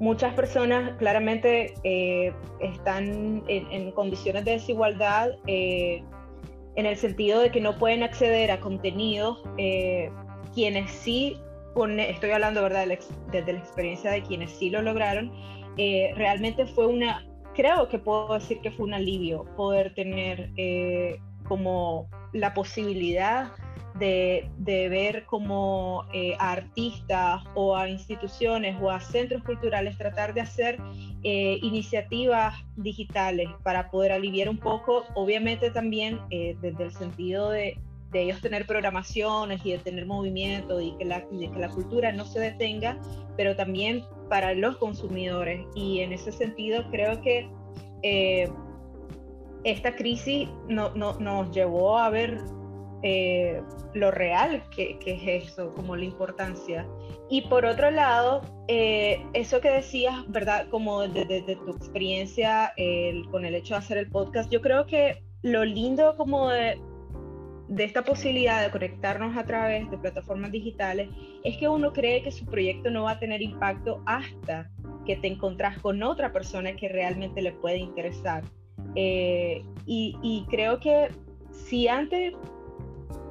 muchas 0.02 0.34
personas 0.34 0.98
claramente 0.98 1.76
eh, 1.84 2.34
están 2.60 3.44
en, 3.48 3.92
condiciones 3.92 4.44
de 4.46 4.54
desigualdad 4.54 5.30
eh, 5.46 6.04
en 6.76 6.88
el 6.88 6.98
sentido 6.98 7.40
de 7.40 7.52
que 7.52 7.62
no 7.62 7.78
pueden 7.78 8.02
acceder 8.02 8.50
a 8.50 8.60
contenidos, 8.60 9.44
eh, 9.60 10.10
quienes 10.56 10.90
sí, 10.90 11.38
estoy 12.00 12.32
hablando 12.32 12.62
¿verdad? 12.62 12.88
desde 13.32 13.54
la 13.54 13.60
experiencia 13.60 14.12
de 14.12 14.24
quienes 14.24 14.52
sí 14.52 14.70
lo 14.70 14.82
lograron, 14.82 15.32
realmente 16.16 16.66
fue 16.66 16.88
una, 16.88 17.26
creo 17.56 17.88
que 17.90 17.98
puedo 17.98 18.34
decir 18.34 18.60
que 18.62 18.72
fue 18.72 18.86
un 18.86 18.94
alivio 18.94 19.46
poder 19.56 19.94
tener 19.94 20.52
como 21.48 22.08
la 22.34 22.54
posibilidad 22.54 23.52
de, 24.02 24.88
ver 24.90 25.26
como 25.26 26.06
eh, 26.14 26.36
a 26.40 26.54
artistas 26.54 27.44
o 27.54 27.76
a 27.76 27.90
instituciones 27.90 28.78
o 28.82 28.90
a 28.90 29.00
centros 29.00 29.44
culturales 29.44 29.98
tratar 29.98 30.34
de 30.34 30.42
hacer 30.42 30.80
eh, 31.24 31.60
iniciativas 31.62 32.56
digitales 32.76 33.50
para 33.64 33.92
poder 33.92 34.12
aliviar 34.12 34.50
un 34.50 34.58
poco, 34.58 35.04
obviamente 35.14 35.70
también 35.72 36.20
eh, 36.30 36.58
desde 36.62 36.86
el 36.86 36.92
sentido 36.94 37.50
de, 37.50 37.78
ellos 38.14 38.42
tener 38.42 38.66
programaciones 38.66 39.66
y 39.66 39.72
de 39.72 39.78
tener 39.80 40.06
movimiento 40.06 40.82
y 40.82 40.96
que, 40.98 41.06
la, 41.06 41.28
que 41.28 41.50
la 41.58 41.70
cultura 41.70 42.12
no 42.12 42.26
se 42.26 42.40
detenga, 42.40 43.00
pero 43.38 43.56
también 43.56 44.04
para 44.30 44.54
los 44.54 44.78
consumidores. 44.78 45.66
Y 45.76 46.02
en 46.02 46.12
ese 46.12 46.32
sentido 46.32 46.84
creo 46.92 47.22
que 47.22 47.50
esta 49.64 49.96
crisis 49.96 50.50
no, 50.68 50.90
nos 50.94 51.52
llevó 51.52 51.98
a 51.98 52.10
ver 52.10 52.40
eh, 53.04 53.62
lo 53.94 54.12
real 54.12 54.64
que, 54.70 54.98
es 55.06 55.46
eso, 55.46 55.74
como 55.74 55.96
la 55.96 56.06
importancia. 56.06 56.88
Y 57.30 57.42
por 57.44 57.66
otro 57.66 57.92
lado, 57.92 58.42
eh, 58.68 59.26
eso 59.34 59.62
que 59.62 59.72
decías, 59.72 60.16
¿verdad? 60.28 60.68
Como 60.70 61.02
desde 61.02 61.56
tu 61.56 61.72
experiencia 61.72 62.74
con 63.32 63.46
el 63.46 63.56
hecho 63.56 63.76
de 63.76 63.80
hacer 63.80 63.98
el 63.98 64.10
podcast, 64.10 64.52
yo 64.52 64.62
creo 64.62 64.86
que 64.86 65.24
lo 65.42 65.66
lindo 65.66 66.16
como 66.18 66.50
de, 66.50 66.80
de 67.72 67.86
esta 67.86 68.04
posibilidad 68.04 68.62
de 68.62 68.70
conectarnos 68.70 69.38
a 69.38 69.46
través 69.46 69.90
de 69.90 69.98
plataformas 69.98 70.52
digitales 70.52 71.08
es 71.46 71.56
que 71.56 71.70
uno 71.70 71.94
cree 71.94 72.22
que 72.22 72.30
su 72.30 72.46
proyecto 72.46 72.92
no 72.92 73.04
va 73.04 73.12
a 73.12 73.20
tener 73.20 73.42
impacto 73.42 74.04
hasta 74.06 74.70
que 75.06 75.16
te 75.16 75.28
encontrás 75.28 75.80
con 75.80 76.04
otra 76.04 76.34
persona 76.34 76.76
que 76.76 76.90
realmente 76.90 77.42
le 77.42 77.54
puede 77.54 77.78
interesar. 77.78 78.44
Eh, 78.96 79.64
y, 79.86 80.18
y, 80.22 80.46
creo 80.50 80.82
que 80.82 81.08
si 81.50 81.88
antes 81.88 82.34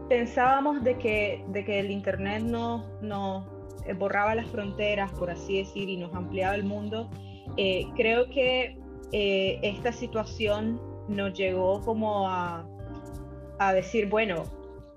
pensábamos 0.08 0.82
de 0.84 0.96
que, 0.96 1.44
de 1.48 1.62
que 1.62 1.80
el 1.80 1.90
Internet 1.90 2.42
nos 2.42 2.82
no, 3.02 3.46
eh, 3.86 3.92
borraba 3.92 4.34
las 4.34 4.48
fronteras, 4.48 5.12
por 5.12 5.30
así 5.30 5.58
decir, 5.58 5.90
y 5.90 5.98
nos 5.98 6.14
ampliaba 6.14 6.54
el 6.54 6.64
mundo, 6.64 7.10
eh, 7.58 7.84
creo 7.94 8.30
que 8.30 8.78
eh, 9.12 9.58
esta 9.62 9.92
situación 9.92 10.80
nos 11.08 11.34
llegó 11.34 11.82
como 11.82 12.26
a, 12.26 12.66
a 13.60 13.74
decir, 13.74 14.08
bueno, 14.08 14.44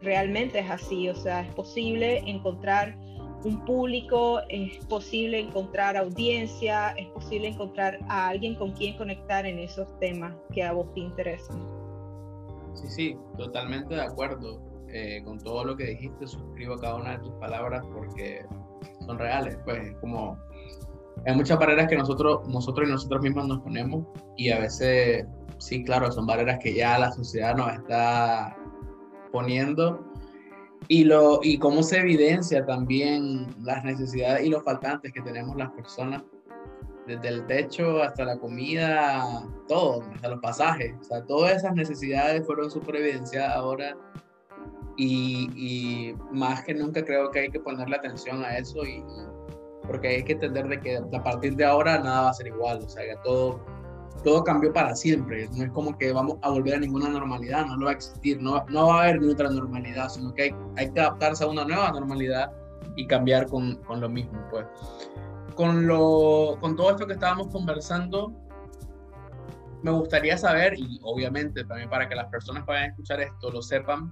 realmente 0.01 0.60
es 0.60 0.72
así, 0.72 1.10
o 1.10 1.15
sea, 1.15 1.41
es 1.41 1.53
posible 1.53 2.20
encontrar 2.25 2.98
un 3.43 3.63
público, 3.65 4.39
es 4.48 4.84
posible 4.86 5.38
encontrar 5.41 5.98
audiencia, 5.98 6.91
es 6.91 7.08
posible 7.08 7.50
encontrar 7.50 8.00
a 8.08 8.29
alguien 8.29 8.55
con 8.55 8.72
quien 8.72 8.98
conectar 8.98 9.46
en 9.46 9.60
esos 9.60 9.88
temas 10.00 10.34
que 10.53 10.63
a 10.63 10.72
vos 10.72 10.93
te 10.93 11.01
interesan. 11.01 11.62
Sí, 12.74 12.88
sí, 12.88 13.17
totalmente 13.38 13.96
de 13.96 14.01
acuerdo. 14.01 14.62
Eh, 14.96 15.24
con 15.25 15.39
todo 15.39 15.65
lo 15.65 15.75
que 15.75 15.86
dijiste, 15.86 16.27
suscribo 16.27 16.77
cada 16.77 16.96
una 16.96 17.17
de 17.17 17.24
tus 17.24 17.34
palabras 17.34 17.84
porque 17.93 18.46
son 19.08 19.17
reales, 19.17 19.58
pues 19.65 19.91
como 20.00 20.38
hay 21.25 21.36
muchas 21.36 21.58
barreras 21.58 21.88
que 21.88 21.98
nosotros, 21.98 22.48
nosotros 22.48 22.88
y 22.88 22.91
nosotros 22.91 23.24
mismos 23.24 23.48
nos 23.48 23.60
ponemos 23.62 24.05
y 24.38 24.51
a 24.51 24.60
veces, 24.60 25.25
sí, 25.63 25.84
claro, 25.84 26.12
son 26.12 26.25
barreras 26.27 26.60
que 26.62 26.74
ya 26.74 27.00
la 27.00 27.12
sociedad 27.12 27.55
nos 27.55 27.74
está 27.74 28.58
poniendo. 29.32 30.05
Y, 30.89 31.05
lo, 31.05 31.39
y 31.41 31.58
cómo 31.58 31.82
se 31.82 32.00
evidencia 32.00 32.65
también 32.65 33.48
las 33.62 33.86
necesidades 33.86 34.46
y 34.46 34.50
los 34.50 34.63
faltantes 34.63 35.13
que 35.13 35.22
tenemos 35.22 35.55
las 35.55 35.72
personas, 35.72 36.22
desde 37.08 37.29
el 37.29 37.46
techo 37.48 38.03
hasta 38.03 38.25
la 38.25 38.38
comida, 38.38 39.48
todo, 39.70 40.03
hasta 40.13 40.27
los 40.27 40.41
pasajes, 40.41 40.93
o 41.00 41.03
sea, 41.03 41.25
todas 41.25 41.55
esas 41.55 41.74
necesidades 41.74 42.46
fueron 42.46 42.70
súper 42.70 42.98
evidenciadas 42.98 43.55
ahora. 43.55 43.96
Y, 44.98 46.13
más 46.32 46.63
que 46.63 46.74
nunca 46.74 47.03
creo 47.03 47.32
que 47.32 47.39
hay 47.39 47.50
que 47.50 47.60
ponerle 47.60 47.96
atención 47.96 48.43
a 48.43 48.58
eso 48.58 48.84
y, 48.86 49.03
porque 49.88 50.10
hay 50.10 50.24
que 50.24 50.34
entender 50.34 50.67
de 50.67 50.79
que 50.79 50.98
a 50.98 51.24
partir 51.24 51.55
de 51.55 51.65
ahora 51.65 51.98
nada 52.00 52.24
va 52.24 52.29
a 52.29 52.34
ser 52.34 52.48
igual, 52.48 52.79
o 52.84 52.89
sea, 52.89 53.03
que 53.03 53.15
todo, 53.24 53.60
todo 54.24 54.43
cambió 54.43 54.72
para 54.72 54.96
siempre, 54.96 55.50
no 55.55 55.63
es 55.63 55.72
como 55.72 55.98
que 55.98 56.12
vamos 56.12 56.38
a 56.41 56.50
volver 56.50 56.75
a 56.75 56.79
ninguna 56.79 57.10
normalidad, 57.10 57.65
no, 57.65 57.86
va 57.86 57.91
a 57.91 57.93
existir, 57.93 58.41
no, 58.41 58.63
no 58.70 58.88
va 58.88 59.00
a 59.00 59.03
haber 59.03 59.22
ni 59.22 59.32
otra 59.32 59.50
normalidad, 59.50 60.10
sino 60.10 60.34
que 60.34 60.43
hay, 60.43 60.55
hay, 60.77 60.91
que 60.91 61.00
adaptarse 61.00 61.43
a 61.43 61.48
una 61.48 61.65
nueva 61.65 61.91
normalidad 61.91 62.51
y 62.96 63.08
cambiar 63.08 63.48
con, 63.48 63.75
con 63.84 64.00
lo 64.00 64.10
mismo, 64.10 64.39
pues. 64.50 64.65
Con, 65.55 65.88
lo, 65.88 66.58
con 66.62 66.75
todo 66.75 66.91
esto 66.91 67.05
que 67.05 67.13
estábamos 67.13 67.48
conversando, 67.48 68.34
me 69.82 69.91
gustaría 69.91 70.38
saber, 70.38 70.74
y 70.77 71.00
obviamente 71.03 71.63
también 71.65 71.89
para 71.89 72.08
que 72.08 72.15
las 72.15 72.27
personas 72.27 72.63
a 72.67 72.86
escuchar 72.86 73.20
esto 73.20 73.51
lo 73.51 73.62
sepan, 73.62 74.12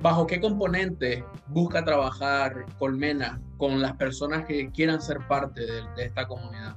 ¿Bajo 0.00 0.26
qué 0.26 0.40
componente 0.40 1.24
busca 1.46 1.84
trabajar 1.84 2.66
Colmena 2.78 3.40
con 3.56 3.80
las 3.80 3.92
personas 3.92 4.44
que 4.46 4.70
quieran 4.72 5.00
ser 5.00 5.26
parte 5.28 5.60
de, 5.60 6.04
esta 6.04 6.26
comunidad? 6.26 6.76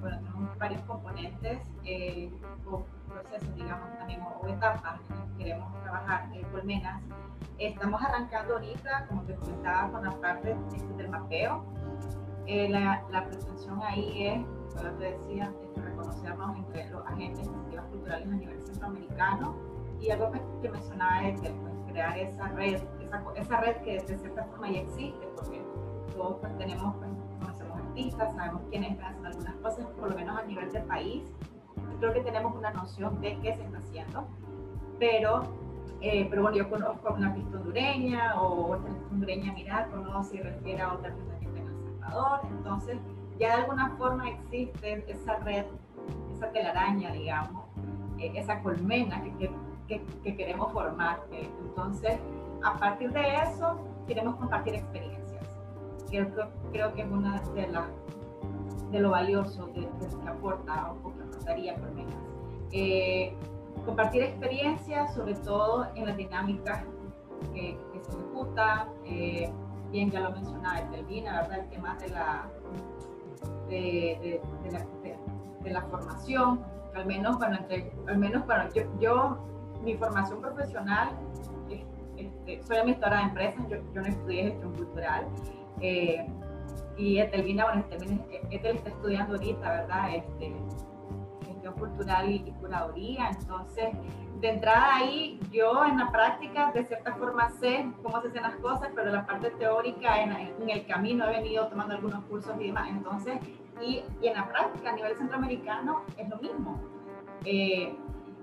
Bueno, 0.00 0.35
varios 0.58 0.80
componentes 0.82 1.60
eh, 1.84 2.30
o 2.70 2.84
procesos, 3.08 3.54
digamos, 3.54 3.96
también, 3.98 4.20
o, 4.22 4.46
etapas 4.46 5.00
que 5.36 5.44
queremos 5.44 5.72
trabajar 5.82 6.28
en 6.32 6.44
Colmenas. 6.50 7.02
Estamos 7.58 8.02
arrancando 8.02 8.54
ahorita, 8.54 9.06
como 9.08 9.22
te 9.22 9.34
comentaba, 9.34 9.90
con 9.90 10.04
la 10.04 10.10
parte 10.20 10.56
del 10.96 11.08
mapeo. 11.08 11.64
Eh, 12.46 12.68
la, 12.68 13.02
la, 13.10 13.24
pretensión 13.24 13.80
ahí 13.82 14.26
es, 14.26 14.46
como 14.76 14.90
te 14.98 15.18
decía, 15.18 15.52
reconocernos 15.76 16.56
entre 16.58 16.90
los 16.90 17.04
agentes 17.06 17.48
culturales 17.48 18.28
a 18.28 18.34
nivel 18.36 18.62
centroamericano 18.62 19.56
y 20.00 20.10
algo 20.10 20.30
que, 20.30 20.68
mencionaba 20.68 21.26
es 21.26 21.40
que 21.40 21.52
crear 21.88 22.18
esa 22.18 22.48
red, 22.48 22.82
esa, 23.00 23.24
esa, 23.34 23.60
red 23.60 23.76
que 23.82 24.00
de 24.00 24.18
cierta 24.18 24.44
forma 24.44 24.70
ya 24.70 24.80
existe, 24.80 25.26
porque 25.34 25.64
todos 26.14 26.36
pues, 26.40 26.56
tenemos, 26.58 26.94
pues, 26.96 27.10
artistas, 27.96 28.34
sabemos 28.34 28.62
quiénes 28.68 29.00
hacen 29.00 29.24
algunas 29.24 29.54
cosas, 29.56 29.86
por 29.98 30.10
lo 30.10 30.16
menos 30.16 30.38
a 30.38 30.42
nivel 30.42 30.70
del 30.70 30.82
país. 30.84 31.22
Creo 31.98 32.12
que 32.12 32.20
tenemos 32.20 32.54
una 32.54 32.70
noción 32.72 33.20
de 33.22 33.38
qué 33.40 33.54
se 33.54 33.62
está 33.62 33.78
haciendo. 33.78 34.26
pero, 34.98 35.42
eh, 36.00 36.26
pero 36.28 36.42
bueno, 36.42 36.58
yo 36.58 36.68
conozco 36.68 37.08
a 37.08 37.12
una 37.12 37.28
artista 37.28 37.56
hondureña 37.56 38.40
o 38.40 38.72
otra 38.72 38.90
artista 38.90 39.12
hondureña, 39.12 39.52
mira, 39.52 39.86
conoce 39.86 40.36
y 40.36 40.40
refiere 40.40 40.82
a 40.82 40.92
otra 40.92 41.10
artista 41.10 41.38
que 41.38 41.46
está 41.46 41.58
en 41.58 41.66
El 41.66 42.00
Salvador, 42.00 42.40
entonces 42.50 42.98
ya 43.38 43.48
de 43.48 43.62
alguna 43.62 43.90
forma 43.96 44.28
existe 44.28 45.04
esa 45.10 45.36
red, 45.38 45.64
esa 46.34 46.50
telaraña, 46.50 47.12
digamos, 47.12 47.64
eh, 48.18 48.32
esa 48.34 48.62
colmena 48.62 49.22
que, 49.22 49.50
que, 49.88 50.02
que, 50.22 50.36
queremos 50.36 50.72
formar. 50.72 51.20
entonces, 51.30 52.18
a 52.62 52.74
partir 52.78 53.12
de 53.12 53.36
eso, 53.36 53.78
queremos 54.06 54.36
compartir 54.36 54.74
experiencias. 54.74 55.15
Creo, 56.08 56.28
creo 56.72 56.94
que 56.94 57.02
es 57.02 57.10
una 57.10 57.40
de 57.54 57.66
las 57.68 57.88
de 58.90 59.00
lo 59.00 59.10
valioso 59.10 59.66
de, 59.66 59.88
que 59.98 60.28
aporta 60.28 60.92
o 61.02 61.12
que 61.14 61.22
aportaría 61.22 61.74
Colmenas. 61.74 62.14
Eh, 62.72 63.34
compartir 63.84 64.22
experiencias, 64.22 65.14
sobre 65.14 65.34
todo 65.34 65.86
en 65.94 66.06
las 66.06 66.16
dinámicas 66.16 66.84
que, 67.54 67.78
se 68.02 68.12
ejecutan. 68.12 68.88
Eh, 69.04 69.50
bien, 69.90 70.10
ya 70.10 70.20
lo 70.20 70.30
mencionaba 70.30 70.78
Estelvina, 70.78 71.42
¿verdad? 71.42 71.58
El 71.60 71.68
tema 71.68 71.96
de 71.96 72.08
la, 72.08 72.48
de, 73.68 74.40
de, 75.62 75.70
la, 75.70 75.82
formación, 75.82 76.60
al 76.94 77.06
menos, 77.06 77.38
bueno, 77.38 77.56
entre, 77.56 77.92
al 78.06 78.18
menos 78.18 78.44
para 78.44 78.72
yo, 78.72 78.82
yo, 79.00 79.38
mi 79.82 79.96
formación 79.96 80.40
profesional, 80.40 81.10
este, 82.16 82.62
soy 82.62 82.76
administradora 82.78 83.20
de 83.20 83.28
empresas, 83.28 83.68
yo, 83.68 83.76
yo 83.92 84.00
no 84.00 84.06
estudié 84.06 84.44
gestión 84.44 84.74
cultural. 84.74 85.26
Eh, 85.80 86.26
y 86.96 87.18
Etelvina, 87.18 87.64
bueno, 87.64 87.84
Etel 88.50 88.76
está 88.76 88.88
estudiando 88.88 89.34
ahorita, 89.34 89.70
¿verdad? 89.70 90.14
Este, 90.14 90.54
gestión 91.46 91.74
cultural 91.74 92.30
y, 92.30 92.40
curaduría. 92.60 93.30
Entonces, 93.38 93.90
de 94.40 94.48
entrada 94.48 94.96
ahí, 94.96 95.38
yo 95.52 95.84
en 95.84 95.98
la 95.98 96.10
práctica, 96.10 96.72
de 96.72 96.84
cierta 96.84 97.14
forma, 97.14 97.50
sé 97.50 97.86
cómo 98.02 98.20
se 98.22 98.28
hacen 98.28 98.42
las 98.42 98.56
cosas, 98.56 98.88
pero 98.94 99.10
la 99.10 99.26
parte 99.26 99.50
teórica, 99.50 100.22
en, 100.22 100.70
el 100.70 100.86
camino 100.86 101.26
he 101.26 101.32
venido 101.32 101.66
tomando 101.68 101.94
algunos 101.94 102.24
cursos 102.24 102.54
y 102.58 102.68
demás. 102.68 102.88
Entonces, 102.88 103.38
y, 103.80 104.02
y 104.22 104.28
en 104.28 104.34
la 104.34 104.48
práctica, 104.48 104.90
a 104.90 104.94
nivel 104.94 105.16
centroamericano, 105.16 106.02
es 106.16 106.28
lo 106.28 106.38
mismo. 106.38 106.80
Eh, 107.44 107.94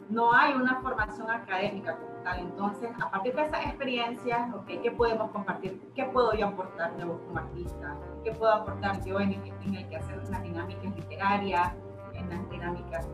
no 0.10 0.32
hay 0.32 0.54
una 0.54 0.80
formación 0.82 1.30
académica 1.30 1.98
Entonces, 2.38 2.90
a 3.02 3.12
partir 3.12 3.36
de 3.36 3.46
esas 3.46 3.66
experiencias, 3.66 4.54
okay, 4.54 4.78
¿qué 4.80 4.92
podemos 4.92 5.32
compartir? 5.32 5.92
¿Qué 5.94 6.06
puedo 6.06 6.34
yo 6.34 6.48
aportar 6.48 6.96
de 6.98 7.06
vos 7.06 7.20
como 7.28 7.40
artista? 7.40 7.96
¿Qué 8.24 8.32
puedo 8.32 8.52
aportar 8.52 9.04
yo 9.04 9.20
en, 9.20 9.34
en 9.34 9.76
el 9.76 9.88
que 9.90 9.98
hacer 9.98 10.18
las 10.30 10.42
dinámicas 10.42 10.96
literarias, 10.96 11.74
en 12.14 12.30
las 12.30 12.50
dinámicas 12.50 13.08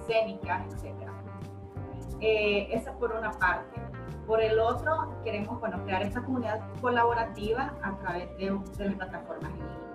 escénicas, 0.00 0.66
etcétera? 0.72 1.12
Eh, 2.20 2.68
esa 2.72 2.92
por 2.98 3.12
una 3.12 3.30
parte. 3.32 3.80
Por 4.26 4.40
el 4.40 4.58
otro, 4.58 5.14
queremos 5.22 5.60
bueno, 5.60 5.82
crear 5.84 6.02
esta 6.02 6.22
comunidad 6.22 6.60
colaborativa 6.80 7.74
a 7.82 7.96
través 7.98 8.28
de, 8.38 8.58
de 8.76 8.84
las 8.86 8.94
plataformas 8.94 9.50
en 9.52 9.58
línea. 9.58 9.86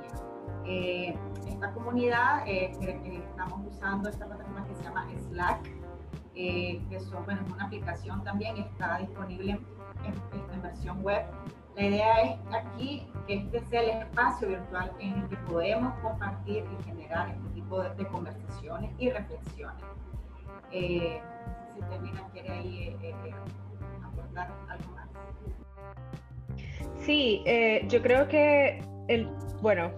Eh, 0.63 1.17
esta 1.47 1.73
comunidad, 1.73 2.47
eh, 2.47 2.71
estamos 2.71 3.59
usando 3.67 4.09
esta 4.09 4.25
plataforma 4.25 4.65
que 4.67 4.75
se 4.75 4.83
llama 4.83 5.05
Slack, 5.27 5.80
eh, 6.41 6.81
que 6.89 6.99
son, 6.99 7.23
una 7.53 7.65
aplicación 7.65 8.23
también, 8.23 8.57
está 8.57 8.97
disponible 8.97 9.59
en, 10.03 10.61
versión 10.61 11.03
web. 11.03 11.23
La 11.75 11.83
idea 11.83 12.21
es 12.21 12.39
aquí 12.53 13.07
que 13.27 13.35
este 13.35 13.59
sea 13.61 13.81
el 13.81 13.89
espacio 14.01 14.47
virtual 14.49 14.91
en 14.99 15.13
el 15.21 15.29
que 15.29 15.37
podemos 15.37 15.93
compartir 15.99 16.63
y 16.65 16.83
generar 16.83 17.29
este 17.29 17.47
tipo 17.49 17.81
de, 17.81 18.07
conversaciones 18.07 18.91
y 18.97 19.09
reflexiones. 19.09 19.83
Eh, 20.71 21.19
si 21.75 21.81
termina, 21.89 22.27
quiere 22.33 22.49
ahí 22.49 22.97
eh, 23.01 23.15
eh, 23.25 23.33
aportar 24.03 24.51
algo 24.69 24.91
más. 24.93 25.09
Sí, 26.99 27.43
yo 27.87 28.01
creo 28.01 28.27
que 28.27 28.83
el, 29.07 29.27
bueno, 29.61 29.91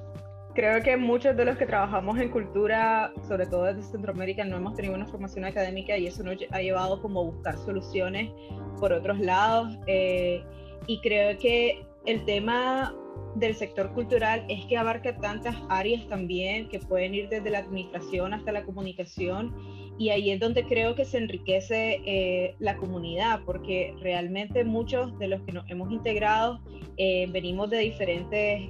creo 0.54 0.82
que 0.82 0.96
muchos 0.98 1.36
de 1.36 1.46
los 1.46 1.58
que 1.58 1.66
trabajamos 1.66 2.20
en 2.20 2.30
cultura, 2.30 3.12
sobre 3.28 3.46
todo 3.46 3.66
desde 3.66 3.84
Centroamérica, 3.84 4.44
no 4.46 4.58
hemos 4.58 4.76
tenido 4.76 4.96
una 4.96 5.08
formación 5.08 5.46
académica 5.46 5.98
y 5.98 6.08
eso 6.08 6.24
nos 6.24 6.38
ha 6.52 6.62
llevado 6.62 7.02
como 7.02 7.22
a 7.22 7.24
buscar 7.24 7.58
soluciones 7.58 8.32
por 8.80 8.94
otros 8.94 9.20
lados. 9.20 9.78
Eh, 9.88 10.44
y 10.88 11.00
creo 11.02 11.38
que 11.38 11.86
el 12.06 12.26
tema 12.26 12.94
del 13.36 13.56
sector 13.56 13.92
cultural 13.94 14.46
es 14.48 14.66
que 14.66 14.78
abarca 14.78 15.16
tantas 15.18 15.56
áreas 15.70 16.08
también 16.08 16.70
que 16.70 16.80
pueden 16.80 17.16
ir 17.16 17.30
desde 17.30 17.50
la 17.50 17.60
administración 17.60 18.34
hasta 18.34 18.52
la 18.52 18.64
comunicación 18.64 19.56
y 19.98 20.10
ahí 20.10 20.32
es 20.32 20.40
donde 20.40 20.64
creo 20.64 20.96
que 20.96 21.06
se 21.06 21.18
enriquece 21.18 22.02
eh, 22.06 22.56
la 22.60 22.78
comunidad 22.78 23.42
porque 23.46 23.94
realmente 24.02 24.64
muchos 24.64 25.18
de 25.20 25.28
los 25.28 25.42
que 25.42 25.52
nos 25.52 25.70
hemos 25.70 25.92
integrado 25.92 26.60
eh, 26.98 27.28
venimos 27.32 27.70
de 27.70 27.80
diferentes 27.80 28.62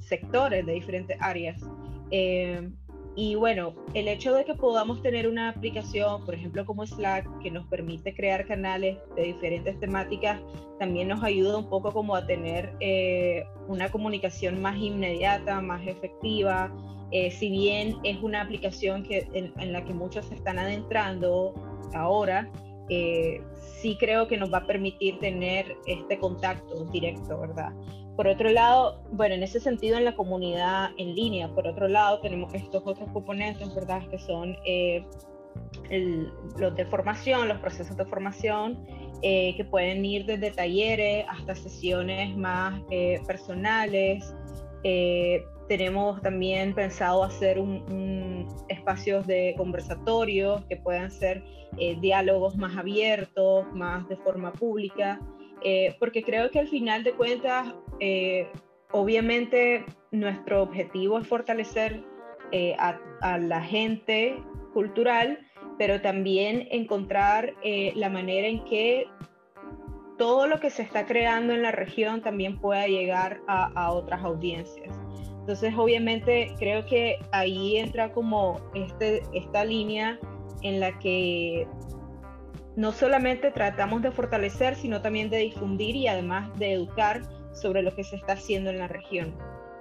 sectores, 0.00 0.66
de 0.66 0.72
diferentes 0.72 1.16
áreas. 1.20 1.60
Eh, 3.16 3.20
y 3.22 3.34
bueno, 3.34 3.74
el 3.94 4.08
hecho 4.08 4.34
de 4.34 4.44
que 4.44 4.54
podamos 4.54 5.02
tener 5.02 5.28
una 5.28 5.48
aplicación, 5.48 6.24
por 6.24 6.34
ejemplo 6.34 6.64
como 6.64 6.86
Slack, 6.86 7.26
que 7.40 7.50
nos 7.50 7.66
permite 7.66 8.14
crear 8.14 8.46
canales 8.46 8.98
de 9.16 9.22
diferentes 9.24 9.78
temáticas, 9.80 10.40
también 10.78 11.08
nos 11.08 11.22
ayuda 11.22 11.58
un 11.58 11.68
poco 11.68 11.92
como 11.92 12.14
a 12.16 12.26
tener 12.26 12.74
eh, 12.80 13.44
una 13.68 13.90
comunicación 13.90 14.60
más 14.60 14.76
inmediata, 14.76 15.60
más 15.60 15.86
efectiva. 15.86 16.72
Eh, 17.10 17.30
si 17.30 17.50
bien 17.50 17.96
es 18.04 18.22
una 18.22 18.40
aplicación 18.40 19.02
que, 19.02 19.28
en, 19.34 19.72
la 19.72 19.84
que 19.84 19.92
muchos 19.92 20.26
se 20.26 20.34
están 20.34 20.58
adentrando 20.58 21.54
ahora, 21.94 22.50
sí 23.80 23.96
creo 23.98 24.28
que 24.28 24.36
nos 24.36 24.52
va 24.52 24.58
a 24.58 24.66
permitir 24.66 25.18
tener 25.18 25.76
este 25.86 26.18
contacto 26.18 26.84
directo, 26.86 27.40
¿verdad? 27.40 27.72
Por 28.16 28.28
otro 28.28 28.50
lado, 28.50 29.02
bueno, 29.10 29.34
en 29.34 29.42
ese 29.42 29.58
sentido 29.58 29.96
en 29.96 30.04
la 30.04 30.14
comunidad 30.14 30.90
en 30.98 31.14
línea, 31.14 31.48
por 31.48 31.66
otro 31.66 31.88
lado 31.88 32.20
tenemos 32.20 32.52
estos 32.52 32.82
otros 32.84 33.08
componentes, 33.10 33.74
¿verdad? 33.74 34.06
Que 34.10 34.18
son 34.18 34.54
eh, 34.66 35.04
los 36.58 36.76
de 36.76 36.84
formación, 36.86 37.48
los 37.48 37.58
procesos 37.58 37.96
de 37.96 38.04
formación, 38.04 38.86
eh, 39.22 39.56
que 39.56 39.64
pueden 39.64 40.04
ir 40.04 40.26
desde 40.26 40.50
talleres 40.50 41.24
hasta 41.28 41.54
sesiones 41.54 42.36
más 42.36 42.80
eh, 42.90 43.20
personales. 43.26 44.34
tenemos 45.68 46.20
también 46.20 46.74
pensado 46.74 47.24
hacer 47.24 47.58
un, 47.58 48.46
espacios 48.68 49.26
de 49.26 49.54
conversatorios 49.56 50.62
que 50.66 50.76
puedan 50.76 51.10
ser 51.10 51.42
diálogos 52.00 52.56
más 52.56 52.76
abiertos, 52.76 53.64
más 53.72 54.06
de 54.08 54.16
forma 54.16 54.52
pública. 54.52 55.18
Eh, 55.64 55.94
porque 55.98 56.22
creo 56.22 56.50
que 56.50 56.58
al 56.58 56.68
final 56.68 57.04
de 57.04 57.12
cuentas, 57.12 57.74
eh, 58.00 58.48
obviamente 58.90 59.84
nuestro 60.10 60.62
objetivo 60.62 61.18
es 61.18 61.26
fortalecer 61.26 62.02
eh, 62.50 62.74
a, 62.78 62.98
la 63.38 63.62
gente 63.62 64.42
cultural, 64.74 65.38
pero 65.78 66.00
también 66.00 66.66
encontrar 66.70 67.54
la 67.94 68.08
manera 68.10 68.48
en 68.48 68.64
que 68.64 69.06
todo 70.18 70.46
lo 70.46 70.60
que 70.60 70.70
se 70.70 70.82
está 70.82 71.06
creando 71.06 71.54
en 71.54 71.62
la 71.62 71.70
región 71.70 72.20
también 72.20 72.58
pueda 72.58 72.86
llegar 72.86 73.40
a, 73.46 73.70
a 73.80 73.92
otras 73.92 74.22
audiencias. 74.24 75.02
Entonces, 75.40 75.74
obviamente, 75.76 76.54
creo 76.58 76.84
que 76.86 77.18
ahí 77.32 77.76
entra 77.76 78.12
como 78.12 78.60
este, 78.74 79.22
esta 79.32 79.64
línea 79.64 80.18
en 80.62 80.80
la 80.80 80.98
que 80.98 81.66
no 82.76 82.92
solamente 82.92 83.50
tratamos 83.50 84.02
de 84.02 84.10
fortalecer, 84.10 84.76
sino 84.76 85.02
también 85.02 85.30
de 85.30 85.38
difundir 85.38 85.96
y 85.96 86.08
además 86.08 86.56
de 86.58 86.72
educar 86.72 87.22
sobre 87.52 87.82
lo 87.82 87.94
que 87.94 88.04
se 88.04 88.16
está 88.16 88.32
haciendo 88.34 88.70
en 88.70 88.78
la 88.78 88.88
región. 88.88 89.34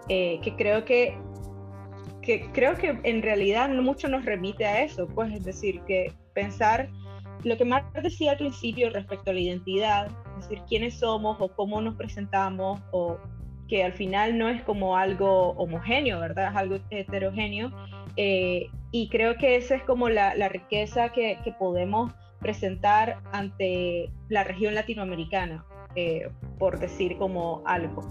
Eh, 0.10 0.40
que 0.44 0.56
creo 0.56 0.84
que, 0.84 1.18
que 2.22 2.52
creo 2.52 2.76
que 2.76 3.00
en 3.04 3.22
realidad 3.22 3.70
mucho 3.70 4.10
nos 4.10 4.26
remite 4.26 4.66
a 4.66 4.84
eso, 4.84 5.08
pues 5.08 5.34
es 5.34 5.46
decir, 5.46 5.82
que 5.82 6.14
pensar 6.34 6.90
lo 7.44 7.58
que 7.58 7.66
Mark 7.66 7.92
decía 8.02 8.32
al 8.32 8.38
principio 8.38 8.90
respecto 8.90 9.32
a 9.32 9.34
la 9.34 9.40
identidad, 9.40 10.08
es 10.38 10.50
decir, 10.50 10.64
quiénes 10.68 11.00
somos 11.00 11.38
o 11.40 11.50
cómo 11.56 11.82
nos 11.82 11.96
presentamos 11.96 12.82
o 12.92 13.18
que 13.68 13.84
al 13.84 13.94
final 13.94 14.38
no 14.38 14.50
es 14.50 14.62
como 14.64 14.98
algo 14.98 15.52
homogéneo, 15.52 16.20
¿verdad? 16.20 16.52
Es 16.52 16.58
algo 16.58 16.78
heterogéneo. 16.90 17.72
Eh, 18.18 18.68
y 18.92 19.08
creo 19.08 19.38
que 19.38 19.56
esa 19.56 19.76
es 19.76 19.84
como 19.84 20.10
la, 20.10 20.36
la 20.36 20.50
riqueza 20.50 21.10
que, 21.14 21.38
que 21.44 21.54
podemos 21.54 22.12
presentar 22.42 23.22
ante 23.32 24.12
la 24.28 24.44
región 24.44 24.76
latinoamericana, 24.76 25.64
eh, 25.96 26.30
por 26.58 26.80
decir 26.80 27.18
como 27.18 27.62
algo. 27.66 28.02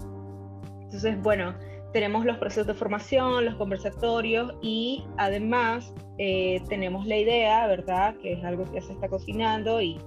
Entonces, 0.83 1.21
bueno, 1.21 1.53
tenemos 1.93 2.25
los 2.25 2.37
procesos 2.37 2.67
de 2.67 2.73
formación, 2.73 3.45
los 3.45 3.55
conversatorios 3.55 4.53
y 4.61 5.03
además 5.17 5.93
eh, 6.17 6.61
tenemos 6.69 7.05
la 7.05 7.17
idea, 7.17 7.67
¿verdad? 7.67 8.15
Que 8.21 8.33
es 8.33 8.43
algo 8.43 8.65
que 8.65 8.75
ya 8.75 8.81
se 8.81 8.93
está 8.93 9.07
cocinando 9.07 9.81
y, 9.81 9.97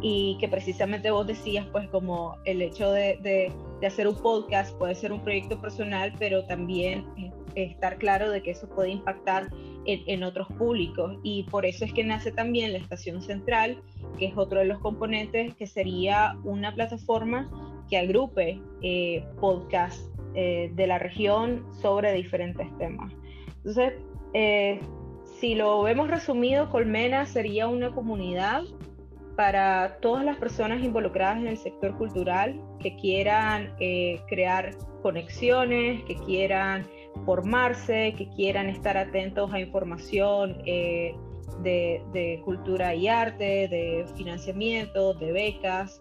y 0.00 0.36
que 0.40 0.48
precisamente 0.48 1.10
vos 1.10 1.26
decías, 1.26 1.66
pues 1.72 1.88
como 1.88 2.36
el 2.44 2.62
hecho 2.62 2.92
de, 2.92 3.18
de, 3.22 3.52
de, 3.80 3.86
hacer 3.86 4.06
un 4.06 4.16
podcast 4.16 4.76
puede 4.78 4.94
ser 4.94 5.12
un 5.12 5.20
proyecto 5.20 5.60
personal, 5.60 6.12
pero 6.18 6.44
también 6.44 7.04
estar 7.54 7.98
claro 7.98 8.30
de 8.30 8.42
que 8.42 8.52
eso 8.52 8.68
puede 8.68 8.90
impactar 8.90 9.50
en, 9.84 10.22
otros 10.22 10.46
públicos 10.58 11.18
y 11.22 11.42
por 11.44 11.66
eso 11.66 11.84
es 11.84 11.92
que 11.92 12.04
nace 12.04 12.30
también 12.30 12.72
la 12.72 12.78
estación 12.78 13.20
central, 13.20 13.82
que 14.18 14.26
es 14.26 14.36
otro 14.36 14.60
de 14.60 14.66
los 14.66 14.78
componentes, 14.78 15.54
que 15.56 15.66
sería 15.66 16.38
una 16.44 16.72
plataforma 16.74 17.50
que 17.88 17.98
agrupe 17.98 18.60
eh, 18.80 19.24
podcasts 19.40 20.11
eh, 20.34 20.70
de 20.74 20.86
la 20.86 20.98
región 20.98 21.64
sobre 21.80 22.12
diferentes 22.12 22.66
temas. 22.78 23.12
Entonces, 23.58 23.94
eh, 24.34 24.80
si 25.40 25.54
lo 25.54 25.82
vemos 25.82 26.08
resumido, 26.08 26.70
Colmena 26.70 27.26
sería 27.26 27.68
una 27.68 27.90
comunidad 27.90 28.62
para 29.36 29.98
todas 30.00 30.24
las 30.24 30.36
personas 30.36 30.82
involucradas 30.82 31.38
en 31.38 31.48
el 31.48 31.56
sector 31.56 31.96
cultural 31.96 32.60
que 32.80 32.96
quieran 32.96 33.74
eh, 33.80 34.20
crear 34.28 34.70
conexiones, 35.02 36.02
que 36.04 36.16
quieran 36.16 36.86
formarse, 37.24 38.14
que 38.16 38.28
quieran 38.30 38.68
estar 38.68 38.96
atentos 38.96 39.52
a 39.52 39.60
información 39.60 40.62
de, 40.64 41.14
de, 41.62 42.40
cultura 42.44 42.94
y 42.94 43.08
arte, 43.08 43.68
de 43.68 44.06
financiamiento, 44.16 45.14
de 45.14 45.32
becas, 45.32 46.00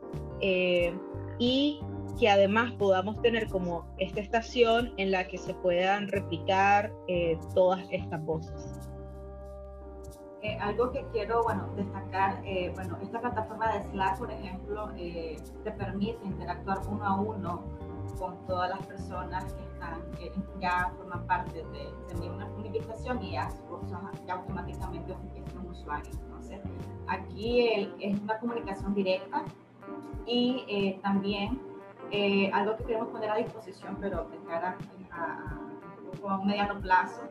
y 1.40 1.80
que 2.20 2.30
además 2.30 2.72
podamos 2.74 3.22
tener 3.22 3.48
como 3.48 3.86
esta 3.98 4.22
estación 4.22 4.94
en 4.98 5.12
la 5.12 5.28
que 5.28 5.38
se 5.38 5.54
puedan 5.54 6.08
replicar 6.08 6.92
eh, 7.08 7.40
todas 7.54 7.84
estas 7.92 8.24
voces. 8.26 8.80
Eh, 10.42 10.58
algo 10.60 10.92
que 10.92 11.06
quiero 11.12 11.44
bueno, 11.44 11.70
destacar, 11.76 12.42
eh, 12.44 12.72
bueno, 12.74 12.98
esta 13.04 13.22
plataforma 13.22 13.74
de 13.74 13.84
Slack, 13.92 14.18
por 14.18 14.32
ejemplo, 14.32 14.90
te 14.96 15.72
permite 15.78 16.26
interactuar 16.26 16.80
uno 16.90 17.06
a 17.06 17.22
uno 17.22 17.64
con 18.18 18.36
todas 18.48 18.72
las 18.72 18.86
personas 18.88 19.54
que 19.54 19.64
están, 19.64 20.02
que 20.18 20.32
ya 20.60 20.92
forman 20.98 21.26
parte 21.28 21.64
de, 21.64 22.20
de 22.20 22.30
una 22.30 22.48
comunicación 22.50 23.22
y 23.24 23.34
ya, 23.34 23.50
ya 24.26 24.34
automáticamente 24.34 25.14
es 25.36 25.56
un 25.56 25.70
usuario. 25.70 26.12
Entonces, 26.12 26.60
aquí 27.08 27.92
es 28.00 28.20
una 28.20 28.40
comunicación 28.40 28.96
directa 28.96 29.44
y 30.26 31.00
también 31.04 31.71
eh, 32.12 32.52
algo 32.54 32.76
que 32.76 32.84
queremos 32.84 33.08
poner 33.08 33.30
a 33.30 33.38
disposición, 33.38 33.98
pero 34.02 34.26
de 34.26 34.38
cara 34.40 34.78
a, 35.12 35.58
un 36.22 36.46
mediano 36.46 36.80
plazo, 36.82 37.22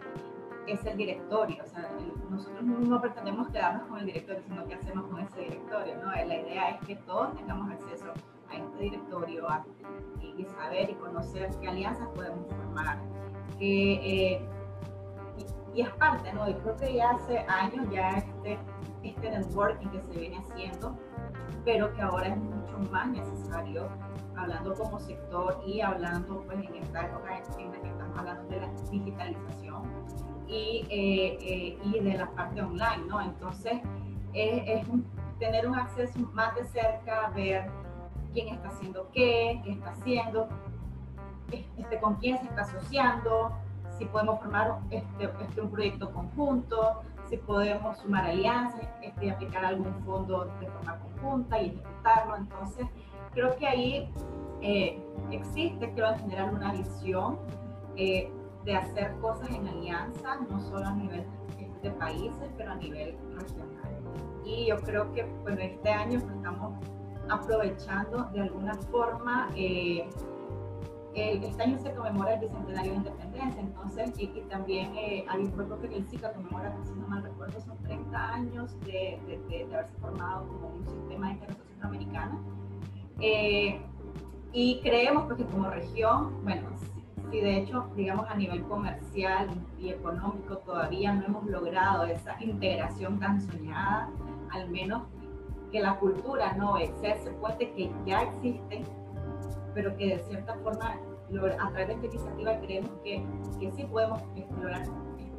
es 0.66 0.84
el 0.86 0.96
directorio. 0.96 1.62
O 1.62 1.66
sea, 1.66 1.88
nosotros 2.30 2.62
no 2.62 3.00
pretendemos 3.00 3.48
quedarnos 3.48 3.86
con 3.88 3.98
el 3.98 4.06
directorio, 4.06 4.42
sino 4.42 4.64
que 4.66 4.74
hacemos 4.74 5.06
con 5.06 5.20
ese 5.20 5.40
directorio. 5.40 5.96
¿no? 5.98 6.10
La 6.10 6.24
idea 6.24 6.70
es 6.70 6.86
que 6.86 6.96
todos 6.96 7.36
tengamos 7.36 7.70
acceso 7.70 8.12
a 8.48 8.56
este 8.56 8.78
directorio 8.78 9.46
y, 10.20 10.44
saber 10.46 10.90
y 10.90 10.94
conocer 10.94 11.50
qué 11.60 11.68
alianzas 11.68 12.08
podemos 12.14 12.46
formar. 12.48 12.98
Eh, 13.60 14.40
y, 15.36 15.78
y, 15.78 15.82
es 15.82 15.90
parte, 15.96 16.32
¿no? 16.32 16.48
Yo 16.48 16.58
creo 16.60 16.76
que 16.76 16.94
ya 16.94 17.10
hace 17.10 17.38
años 17.40 17.86
ya 17.90 18.10
este, 18.12 18.58
este 19.02 19.30
networking 19.30 19.88
que 19.88 20.00
se 20.00 20.18
viene 20.18 20.38
haciendo, 20.38 20.96
pero 21.64 21.92
que 21.92 22.00
ahora 22.00 22.28
es 22.28 22.36
mucho 22.38 22.78
más 22.90 23.08
necesario 23.08 23.88
hablando 24.40 24.74
como 24.74 24.98
sector 25.00 25.62
y 25.66 25.80
hablando 25.80 26.42
pues 26.46 26.58
en 26.58 26.74
esta 26.76 27.06
época 27.06 27.42
en 27.58 27.72
la 27.72 27.80
que 27.80 27.88
estamos 27.88 28.18
hablando 28.18 28.48
de 28.48 28.60
la 28.60 28.68
digitalización 28.90 29.82
y, 30.46 30.86
eh, 30.90 31.38
eh, 31.40 31.78
y 31.84 32.00
de 32.00 32.14
la 32.18 32.30
parte 32.30 32.62
online, 32.62 33.04
¿no? 33.08 33.20
Entonces 33.20 33.80
es, 34.32 34.86
tener 35.38 35.66
un 35.66 35.74
acceso 35.74 36.18
más 36.32 36.54
de 36.54 36.64
cerca, 36.66 37.30
ver 37.34 37.70
quién 38.32 38.48
está 38.48 38.68
haciendo 38.68 39.08
qué, 39.12 39.60
qué 39.64 39.72
está 39.72 39.90
haciendo, 39.90 40.48
este, 41.50 41.98
con 41.98 42.16
quién 42.16 42.38
se 42.38 42.44
está 42.44 42.62
asociando, 42.62 43.52
si 43.98 44.04
podemos 44.06 44.40
formar 44.40 44.78
este, 44.90 45.24
este, 45.24 45.60
un 45.60 45.70
proyecto 45.70 46.12
conjunto, 46.12 47.02
si 47.28 47.36
podemos 47.36 47.98
sumar 47.98 48.26
alianzas, 48.26 48.80
este, 49.02 49.30
aplicar 49.30 49.64
algún 49.64 49.94
fondo 50.04 50.46
de 50.60 50.66
forma 50.66 50.98
conjunta 50.98 51.60
y 51.60 51.66
ejecutarlo. 51.68 52.36
Entonces, 52.36 52.86
creo 53.32 53.56
que 53.56 53.66
ahí 53.66 54.12
eh, 54.60 55.02
existe, 55.30 55.90
creo, 55.92 56.14
generar 56.16 56.52
una 56.52 56.72
visión 56.72 57.38
eh, 57.96 58.30
de 58.64 58.76
hacer 58.76 59.12
cosas 59.20 59.50
en 59.50 59.66
alianza, 59.66 60.36
no 60.48 60.60
solo 60.60 60.86
a 60.86 60.92
nivel 60.92 61.24
de 61.82 61.90
países, 61.92 62.50
pero 62.56 62.72
a 62.72 62.74
nivel 62.74 63.16
regional. 63.34 63.70
Y 64.44 64.66
yo 64.66 64.76
creo 64.80 65.12
que 65.12 65.24
bueno, 65.42 65.60
este 65.60 65.88
año 65.88 66.20
pues, 66.20 66.34
estamos 66.34 66.74
aprovechando 67.28 68.24
de 68.32 68.40
alguna 68.40 68.74
forma, 68.74 69.48
eh, 69.54 70.08
este 71.14 71.62
año 71.62 71.78
se 71.78 71.92
conmemora 71.92 72.34
el 72.34 72.40
Bicentenario 72.40 72.92
de 72.92 72.96
Independencia, 72.98 73.60
entonces, 73.60 74.12
y, 74.18 74.26
también 74.48 74.92
hay 75.28 75.40
un 75.40 75.80
que 75.80 75.96
el 75.96 76.08
SICA 76.08 76.32
conmemora, 76.32 76.76
si 76.84 76.92
no 76.92 77.08
mal 77.08 77.22
recuerdo, 77.22 77.60
son 77.60 77.76
30 77.78 78.34
años 78.34 78.78
de, 78.80 79.18
de, 79.26 79.66
de 79.66 79.74
haberse 79.74 79.96
formado 79.98 80.46
como 80.48 80.68
un 80.68 80.86
sistema 80.86 81.28
de 81.28 81.32
integración 81.34 81.66
centroamericana 81.68 82.40
eh, 83.20 83.80
y 84.52 84.80
creemos 84.80 85.24
porque 85.24 85.44
como 85.44 85.70
región, 85.70 86.42
bueno, 86.42 86.68
si, 87.30 87.40
de 87.40 87.58
hecho, 87.58 87.86
digamos 87.94 88.28
a 88.28 88.34
nivel 88.34 88.62
comercial 88.64 89.48
y 89.78 89.90
económico 89.90 90.58
todavía 90.58 91.12
no 91.12 91.26
hemos 91.26 91.46
logrado 91.46 92.04
esa 92.04 92.42
integración 92.42 93.20
tan 93.20 93.40
soñada, 93.40 94.10
al 94.50 94.68
menos 94.70 95.02
que 95.70 95.80
la 95.80 95.96
cultura 95.98 96.52
no 96.54 96.76
sea 97.00 97.14
ese 97.14 97.30
puente 97.32 97.70
que 97.72 97.92
ya 98.04 98.22
existe, 98.22 98.82
pero 99.74 99.96
que 99.96 100.16
de 100.16 100.18
cierta 100.24 100.54
forma 100.56 100.96
a 101.60 101.70
través 101.70 101.86
de 101.86 101.94
esta 101.94 102.06
iniciativa 102.06 102.58
creemos 102.60 102.90
que, 103.04 103.24
que 103.60 103.70
sí 103.70 103.84
podemos 103.84 104.20
explorar 104.34 104.82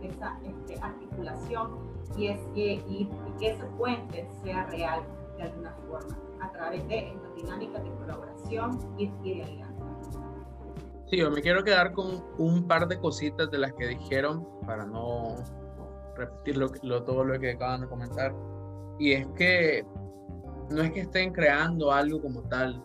esa 0.01 0.39
este, 0.43 0.81
articulación 0.81 1.71
y, 2.15 2.27
que, 2.55 2.73
y 2.87 3.09
que 3.37 3.49
ese 3.49 3.65
puente 3.77 4.25
sea 4.41 4.65
real 4.67 5.01
de 5.35 5.43
alguna 5.43 5.75
forma 5.89 6.17
a 6.41 6.51
través 6.51 6.87
de 6.87 7.09
esta 7.09 7.29
dinámica 7.35 7.79
de 7.79 7.91
colaboración 7.91 8.79
y, 8.97 9.07
de 9.07 9.43
alianza. 9.43 9.85
Sí, 11.09 11.17
yo 11.17 11.29
me 11.29 11.41
quiero 11.41 11.63
quedar 11.63 11.91
con 11.93 12.23
un 12.37 12.67
par 12.67 12.87
de 12.87 12.97
cositas 12.99 13.51
de 13.51 13.57
las 13.57 13.73
que 13.73 13.87
dijeron 13.87 14.47
para 14.65 14.85
no 14.85 15.35
repetir 16.15 16.57
lo, 16.57 16.69
todo 17.03 17.23
lo 17.23 17.39
que 17.39 17.51
acaban 17.51 17.81
de 17.81 17.87
comentar. 17.87 18.33
Y 18.99 19.13
es 19.13 19.27
que 19.35 19.85
no 20.69 20.81
es 20.81 20.91
que 20.91 21.01
estén 21.01 21.33
creando 21.33 21.91
algo 21.91 22.21
como 22.21 22.41
tal, 22.43 22.81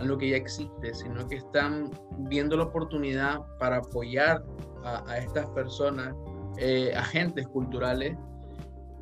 algo 0.00 0.16
que 0.16 0.30
ya 0.30 0.36
existe, 0.36 0.94
sino 0.94 1.26
que 1.28 1.36
están 1.36 1.90
viendo 2.28 2.56
la 2.56 2.64
oportunidad 2.64 3.40
para 3.58 3.78
apoyar 3.78 4.42
a, 4.84 5.18
estas 5.18 5.46
personas, 5.50 6.14
eh, 6.56 6.92
agentes 6.96 7.46
culturales, 7.48 8.16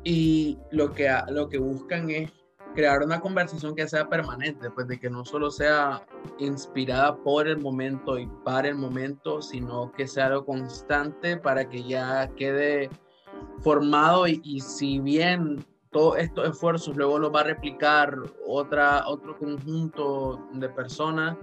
y 0.03 0.57
lo 0.71 0.93
que, 0.93 1.09
lo 1.29 1.47
que 1.49 1.57
buscan 1.57 2.09
es 2.09 2.31
crear 2.79 3.03
una 3.03 3.19
conversación 3.19 3.75
que 3.75 3.85
sea 3.89 4.07
permanente, 4.07 4.71
pues 4.71 4.87
de 4.87 4.97
que 4.97 5.09
no 5.09 5.25
solo 5.25 5.51
sea 5.51 6.01
inspirada 6.37 7.13
por 7.17 7.45
el 7.45 7.59
momento 7.59 8.17
y 8.17 8.25
para 8.45 8.69
el 8.69 8.75
momento, 8.75 9.41
sino 9.41 9.91
que 9.91 10.07
sea 10.07 10.27
algo 10.27 10.45
constante 10.45 11.35
para 11.35 11.67
que 11.67 11.83
ya 11.83 12.29
quede 12.37 12.89
formado 13.59 14.27
y, 14.27 14.61
si 14.61 14.99
bien 14.99 15.65
todos 15.91 16.19
estos 16.19 16.51
esfuerzos 16.51 16.95
luego 16.95 17.19
los 17.19 17.35
va 17.35 17.41
a 17.41 17.43
replicar 17.43 18.15
otra, 18.47 19.05
otro 19.09 19.37
conjunto 19.37 20.47
de 20.53 20.69
personas, 20.69 21.35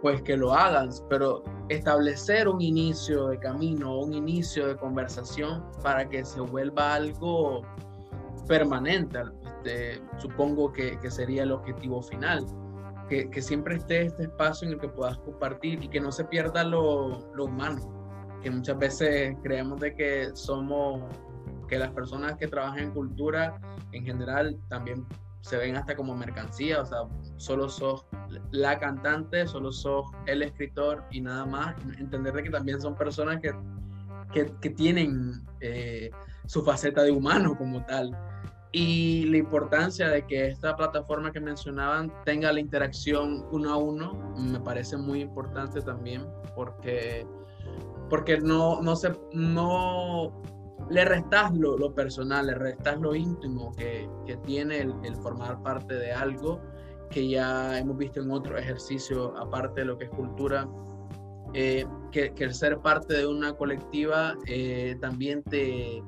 pues 0.00 0.22
que 0.22 0.38
lo 0.38 0.54
hagan, 0.54 0.88
pero 1.10 1.42
establecer 1.68 2.48
un 2.48 2.62
inicio 2.62 3.28
de 3.28 3.38
camino, 3.38 3.98
un 3.98 4.14
inicio 4.14 4.66
de 4.66 4.76
conversación 4.76 5.62
para 5.82 6.08
que 6.08 6.24
se 6.24 6.40
vuelva 6.40 6.94
algo 6.94 7.66
permanente, 8.48 9.18
este, 9.62 10.02
supongo 10.18 10.72
que, 10.72 10.98
que, 10.98 11.10
sería 11.10 11.44
el 11.44 11.52
objetivo 11.52 12.02
final. 12.02 12.44
Que, 13.08 13.30
que, 13.30 13.42
siempre 13.42 13.76
esté 13.76 14.06
este 14.06 14.24
espacio 14.24 14.66
en 14.66 14.74
el 14.74 14.80
que 14.80 14.88
puedas 14.88 15.18
compartir 15.18 15.82
y 15.84 15.88
que 15.88 16.00
no 16.00 16.10
se 16.10 16.24
pierda 16.24 16.64
lo, 16.64 17.30
lo 17.34 17.44
humano, 17.44 18.40
que 18.42 18.50
muchas 18.50 18.78
veces 18.78 19.36
creemos 19.42 19.80
de 19.80 19.94
que 19.94 20.30
somos, 20.34 21.02
que 21.68 21.78
las 21.78 21.90
personas 21.90 22.36
que 22.38 22.48
trabajan 22.48 22.78
en 22.78 22.90
cultura 22.92 23.60
en 23.92 24.04
general 24.04 24.58
también 24.68 25.04
se 25.42 25.58
ven 25.58 25.76
hasta 25.76 25.94
como 25.94 26.16
mercancía, 26.16 26.80
o 26.80 26.86
sea, 26.86 26.98
solo 27.36 27.68
sos 27.68 28.06
la 28.50 28.78
cantante, 28.78 29.46
solo 29.46 29.72
sos 29.72 30.06
el 30.26 30.42
escritor 30.42 31.04
y 31.10 31.20
nada 31.20 31.44
más. 31.44 31.74
Entender 31.98 32.32
de 32.32 32.44
que 32.44 32.50
también 32.50 32.80
son 32.80 32.94
personas 32.94 33.40
que, 33.40 33.52
que, 34.32 34.50
que 34.60 34.70
tienen 34.70 35.44
eh, 35.60 36.10
su 36.46 36.62
faceta 36.64 37.02
de 37.02 37.10
humano 37.10 37.56
como 37.58 37.84
tal 37.84 38.16
y 38.72 39.26
la 39.26 39.36
importancia 39.36 40.08
de 40.08 40.26
que 40.26 40.48
esta 40.48 40.74
plataforma 40.74 41.30
que 41.30 41.40
mencionaban 41.40 42.10
tenga 42.24 42.50
la 42.50 42.60
interacción 42.60 43.46
uno 43.52 43.70
a 43.70 43.76
uno 43.76 44.34
me 44.38 44.58
parece 44.60 44.96
muy 44.96 45.20
importante 45.20 45.82
también 45.82 46.26
porque, 46.54 47.26
porque 48.08 48.38
no, 48.38 48.80
no, 48.80 48.96
se, 48.96 49.12
no 49.34 50.42
le 50.88 51.04
restas 51.04 51.52
lo, 51.54 51.76
lo 51.76 51.94
personal, 51.94 52.46
le 52.46 52.54
restas 52.54 52.98
lo 52.98 53.14
íntimo 53.14 53.72
que, 53.76 54.08
que 54.26 54.38
tiene 54.38 54.80
el, 54.80 54.94
el, 55.04 55.16
formar 55.16 55.62
parte 55.62 55.94
de 55.94 56.12
algo 56.12 56.58
que 57.10 57.28
ya 57.28 57.78
hemos 57.78 57.98
visto 57.98 58.20
en 58.20 58.30
otro 58.30 58.56
ejercicio, 58.56 59.36
aparte 59.36 59.82
de 59.82 59.86
lo 59.86 59.98
que 59.98 60.04
es 60.06 60.10
cultura, 60.10 60.66
eh, 61.52 61.84
que, 62.10 62.32
que, 62.32 62.44
el 62.44 62.54
ser 62.54 62.78
parte 62.78 63.12
de 63.14 63.26
una 63.26 63.52
colectiva 63.52 64.34
eh, 64.46 64.96
también 65.02 65.42
te 65.42 66.02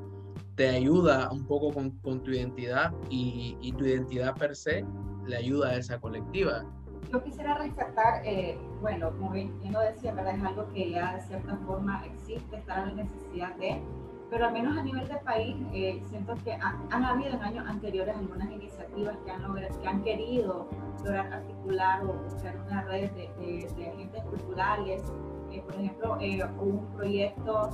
te 0.56 0.68
ayuda 0.68 1.30
un 1.32 1.44
poco 1.46 1.72
con, 1.72 1.90
con 1.98 2.22
tu 2.22 2.30
identidad 2.30 2.92
y, 3.10 3.56
y, 3.60 3.72
tu 3.72 3.84
identidad 3.84 4.34
per 4.36 4.54
se 4.54 4.84
le 5.26 5.36
ayuda 5.36 5.70
a 5.70 5.76
esa 5.76 5.98
colectiva. 5.98 6.64
Yo 7.10 7.22
quisiera 7.22 7.54
rescatar, 7.58 8.22
eh, 8.24 8.58
bueno, 8.80 9.10
como 9.12 9.30
bien 9.30 9.52
lo 9.70 9.80
decía, 9.80 10.12
¿verdad? 10.12 10.36
es 10.36 10.44
algo 10.44 10.68
que 10.72 10.90
ya 10.90 11.16
de 11.16 11.22
cierta 11.22 11.56
forma 11.66 12.04
existe, 12.06 12.56
está 12.56 12.86
la 12.86 12.92
necesidad 12.92 13.54
de, 13.56 13.82
pero 14.30 14.46
al 14.46 14.52
menos 14.52 14.76
a 14.76 14.82
nivel 14.82 15.06
de 15.06 15.16
país, 15.18 15.56
eh, 15.72 16.00
siento 16.08 16.34
que 16.44 16.52
han 16.52 17.04
habido 17.04 17.30
en 17.30 17.42
años 17.42 17.66
anteriores 17.68 18.16
algunas 18.16 18.50
iniciativas 18.50 19.16
que 19.24 19.30
han, 19.30 19.42
logrado, 19.42 19.80
que 19.80 19.88
han 19.88 20.02
querido 20.02 20.68
lograr 21.04 21.32
articular 21.32 22.04
o 22.04 22.14
buscar 22.14 22.56
una 22.66 22.82
red 22.82 23.10
de, 23.12 23.68
de, 23.76 23.88
agentes 23.88 24.22
culturales. 24.24 25.12
Eh, 25.52 25.62
por 25.62 25.74
ejemplo, 25.74 26.18
hubo 26.58 26.80
un 26.80 26.86
proyecto 26.96 27.70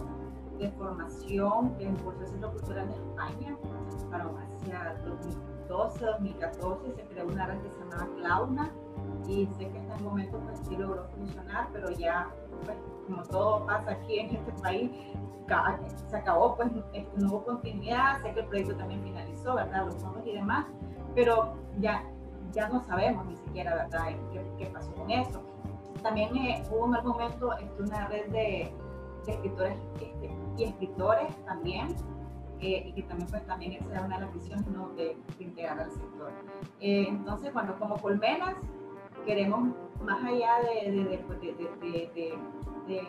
de 0.60 0.70
formación 0.72 1.74
impulsó 1.80 2.20
el 2.20 2.28
Centro 2.28 2.52
Cultural 2.52 2.88
de 2.88 2.94
España 2.94 3.56
para 4.10 4.24
hacia 4.24 4.94
2012, 5.04 6.04
2014 6.04 6.92
se 6.92 7.02
creó 7.06 7.26
una 7.26 7.46
red 7.46 7.58
que 7.62 7.70
se 7.70 7.78
llamaba 7.78 8.08
Clauna 8.16 8.70
y 9.26 9.46
sé 9.46 9.70
que 9.70 9.78
hasta 9.78 9.96
el 9.96 10.02
momento 10.04 10.38
pues 10.40 10.58
sí 10.68 10.76
logró 10.76 11.08
funcionar, 11.08 11.68
pero 11.72 11.90
ya 11.90 12.28
pues, 12.64 12.76
como 13.06 13.22
todo 13.22 13.66
pasa 13.66 13.92
aquí 13.92 14.18
en 14.18 14.36
este 14.36 14.52
país, 14.60 14.90
se 16.08 16.16
acabó, 16.16 16.56
pues 16.56 16.70
este, 16.92 17.08
no 17.16 17.28
hubo 17.28 17.44
continuidad, 17.44 18.22
sé 18.22 18.32
que 18.34 18.40
el 18.40 18.46
proyecto 18.46 18.76
también 18.76 19.02
finalizó, 19.02 19.54
¿verdad? 19.54 19.86
Los 19.86 19.96
fondos 19.96 20.24
y 20.26 20.34
demás, 20.34 20.66
pero 21.14 21.54
ya, 21.78 22.04
ya 22.52 22.68
no 22.68 22.80
sabemos 22.84 23.26
ni 23.26 23.36
siquiera, 23.36 23.74
¿verdad? 23.74 24.16
¿Qué, 24.32 24.46
qué 24.58 24.66
pasó 24.66 24.94
con 24.94 25.10
eso? 25.10 25.42
También 26.02 26.36
eh, 26.36 26.62
hubo 26.70 26.86
en 26.86 26.94
algún 26.94 27.12
momento 27.12 27.52
este, 27.58 27.82
una 27.82 28.06
red 28.08 28.30
de, 28.30 28.72
de 29.26 29.32
escritores 29.32 29.78
este, 30.00 30.30
y 30.56 30.64
escritores 30.64 31.44
también, 31.44 31.88
eh, 32.60 32.84
y 32.86 32.92
que 32.92 33.02
también 33.04 33.28
pues 33.30 33.46
también 33.46 33.72
esa 33.72 33.90
era 33.90 34.04
una 34.04 34.18
de 34.18 34.26
las 34.26 34.34
visiones 34.34 34.66
¿no? 34.68 34.90
de, 34.90 35.16
integrar 35.38 35.80
al 35.80 35.90
sector. 35.90 36.30
Eh, 36.80 37.06
entonces, 37.08 37.52
bueno, 37.52 37.78
como 37.78 37.96
Colmenas 37.96 38.56
queremos 39.24 39.70
más 40.02 40.22
allá 40.24 40.52
de, 40.62 40.90
de, 40.90 41.04
de, 41.04 42.38
de 42.86 43.04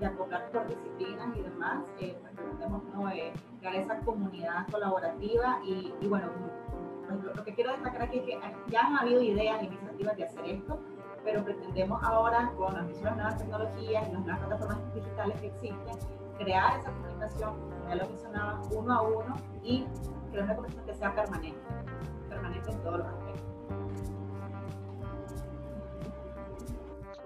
de 0.00 0.06
acotar 0.06 0.50
por 0.50 0.68
disciplinas 0.68 1.36
y 1.36 1.42
demás, 1.42 1.84
eh, 2.00 2.16
pues 2.20 2.32
pretendemos 2.34 2.82
¿no? 2.94 3.08
eh, 3.10 3.32
crear 3.60 3.76
esa 3.76 3.98
comunidad 4.00 4.66
colaborativa 4.70 5.60
y, 5.64 5.92
y 6.00 6.06
bueno, 6.06 6.28
pues, 7.08 7.24
lo, 7.24 7.34
lo, 7.34 7.44
que 7.44 7.54
quiero 7.54 7.72
destacar 7.72 8.02
aquí 8.02 8.18
es 8.18 8.24
que 8.24 8.38
ya 8.68 8.80
han 8.80 8.96
habido 8.96 9.22
ideas 9.22 9.62
iniciativas 9.62 10.16
de 10.16 10.24
hacer 10.24 10.44
esto, 10.46 10.78
pero 11.26 11.44
pretendemos 11.44 12.00
ahora 12.04 12.52
con 12.56 12.72
las 12.72 12.86
nuevas 13.02 13.36
tecnologías 13.36 14.08
y 14.08 14.12
las 14.12 14.24
nuevas 14.24 14.38
plataformas 14.46 14.94
digitales 14.94 15.40
que 15.40 15.46
existen, 15.48 15.98
crear 16.38 16.78
esa 16.78 16.92
comunicación, 16.92 17.54
ya 17.88 17.94
lo 17.96 18.08
mencionaba, 18.08 18.62
uno 18.70 18.94
a 18.94 19.02
uno 19.02 19.34
y 19.64 19.84
crear 20.30 20.44
una 20.44 20.54
comunicación 20.54 20.86
que 20.86 20.94
sea 20.94 21.14
permanente, 21.14 21.60
permanente 22.28 22.70
en 22.70 22.78
todos 22.78 22.98
los 22.98 23.06
aspectos. 23.08 23.42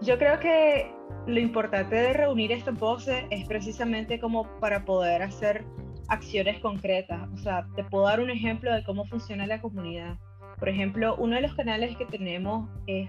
Yo 0.01 0.17
creo 0.17 0.41
que 0.41 0.95
lo 1.27 1.39
importante 1.39 1.95
de 1.95 2.15
reunir 2.15 2.53
estas 2.53 2.79
voces 2.79 3.25
es 3.29 3.47
precisamente 3.47 4.19
como 4.19 4.45
para 4.61 4.87
poder 4.87 5.23
hacer 5.23 5.67
acciones 6.09 6.59
concretas. 6.61 7.29
O 7.35 7.37
sea, 7.37 7.67
te 7.77 7.85
puedo 7.85 8.07
dar 8.07 8.21
un 8.21 8.31
ejemplo 8.31 8.73
de 8.73 8.83
cómo 8.83 9.05
funciona 9.05 9.47
la 9.47 9.61
comunidad. 9.61 10.17
Por 10.61 10.69
ejemplo, 10.69 11.17
uno 11.17 11.37
de 11.37 11.43
los 11.43 11.55
canales 11.55 11.97
que 11.97 12.05
tenemos 12.05 12.69
es, 12.87 13.09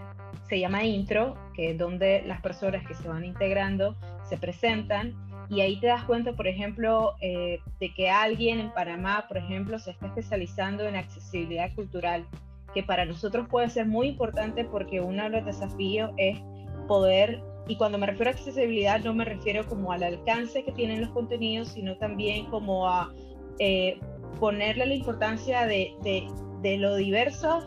se 0.49 0.59
llama 0.59 0.83
Intro, 0.85 1.35
que 1.53 1.71
es 1.71 1.77
donde 1.77 2.23
las 2.25 2.41
personas 2.41 2.87
que 2.87 2.95
se 2.95 3.07
van 3.07 3.25
integrando 3.25 3.95
se 4.27 4.37
presentan 4.37 5.13
y 5.51 5.59
ahí 5.59 5.77
te 5.81 5.87
das 5.87 6.05
cuenta, 6.05 6.31
por 6.31 6.47
ejemplo, 6.47 7.15
eh, 7.19 7.59
de 7.81 7.93
que 7.93 8.09
alguien 8.09 8.61
en 8.61 8.71
Panamá, 8.71 9.25
por 9.27 9.37
ejemplo, 9.37 9.77
se 9.79 9.91
está 9.91 10.07
especializando 10.07 10.87
en 10.87 10.95
accesibilidad 10.95 11.73
cultural, 11.75 12.25
que 12.73 12.83
para 12.83 13.03
nosotros 13.03 13.49
puede 13.49 13.69
ser 13.69 13.85
muy 13.85 14.07
importante 14.07 14.63
porque 14.63 15.01
uno 15.01 15.23
de 15.23 15.29
los 15.29 15.45
desafíos 15.45 16.11
es 16.15 16.39
poder, 16.87 17.43
y 17.67 17.75
cuando 17.75 17.97
me 17.97 18.05
refiero 18.05 18.31
a 18.31 18.33
accesibilidad 18.33 19.01
no 19.01 19.13
me 19.13 19.25
refiero 19.25 19.65
como 19.67 19.91
al 19.91 20.03
alcance 20.03 20.63
que 20.63 20.71
tienen 20.71 21.01
los 21.01 21.09
contenidos, 21.09 21.67
sino 21.67 21.97
también 21.97 22.45
como 22.45 22.87
a 22.87 23.11
eh, 23.59 23.99
ponerle 24.39 24.85
la 24.85 24.95
importancia 24.95 25.65
de, 25.65 25.93
de, 26.01 26.27
de 26.61 26.77
lo 26.77 26.95
diverso, 26.95 27.65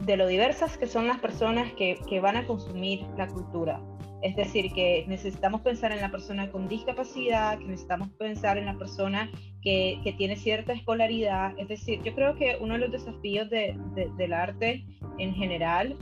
de 0.00 0.16
lo 0.16 0.26
diversas 0.26 0.76
que 0.78 0.86
son 0.86 1.06
las 1.06 1.18
personas 1.18 1.72
que, 1.74 1.98
que 2.08 2.20
van 2.20 2.36
a 2.36 2.46
consumir 2.46 3.06
la 3.16 3.28
cultura. 3.28 3.80
Es 4.20 4.34
decir, 4.34 4.72
que 4.72 5.04
necesitamos 5.06 5.60
pensar 5.60 5.92
en 5.92 6.00
la 6.00 6.10
persona 6.10 6.50
con 6.50 6.68
discapacidad, 6.68 7.56
que 7.58 7.64
necesitamos 7.64 8.08
pensar 8.18 8.58
en 8.58 8.66
la 8.66 8.76
persona 8.76 9.30
que, 9.62 10.00
que 10.02 10.12
tiene 10.12 10.34
cierta 10.34 10.72
escolaridad. 10.72 11.52
Es 11.56 11.68
decir, 11.68 12.02
yo 12.02 12.14
creo 12.14 12.34
que 12.34 12.58
uno 12.60 12.74
de 12.74 12.80
los 12.80 12.90
desafíos 12.92 13.48
de, 13.48 13.78
de, 13.94 14.10
del 14.16 14.32
arte 14.32 14.84
en 15.18 15.34
general 15.34 15.96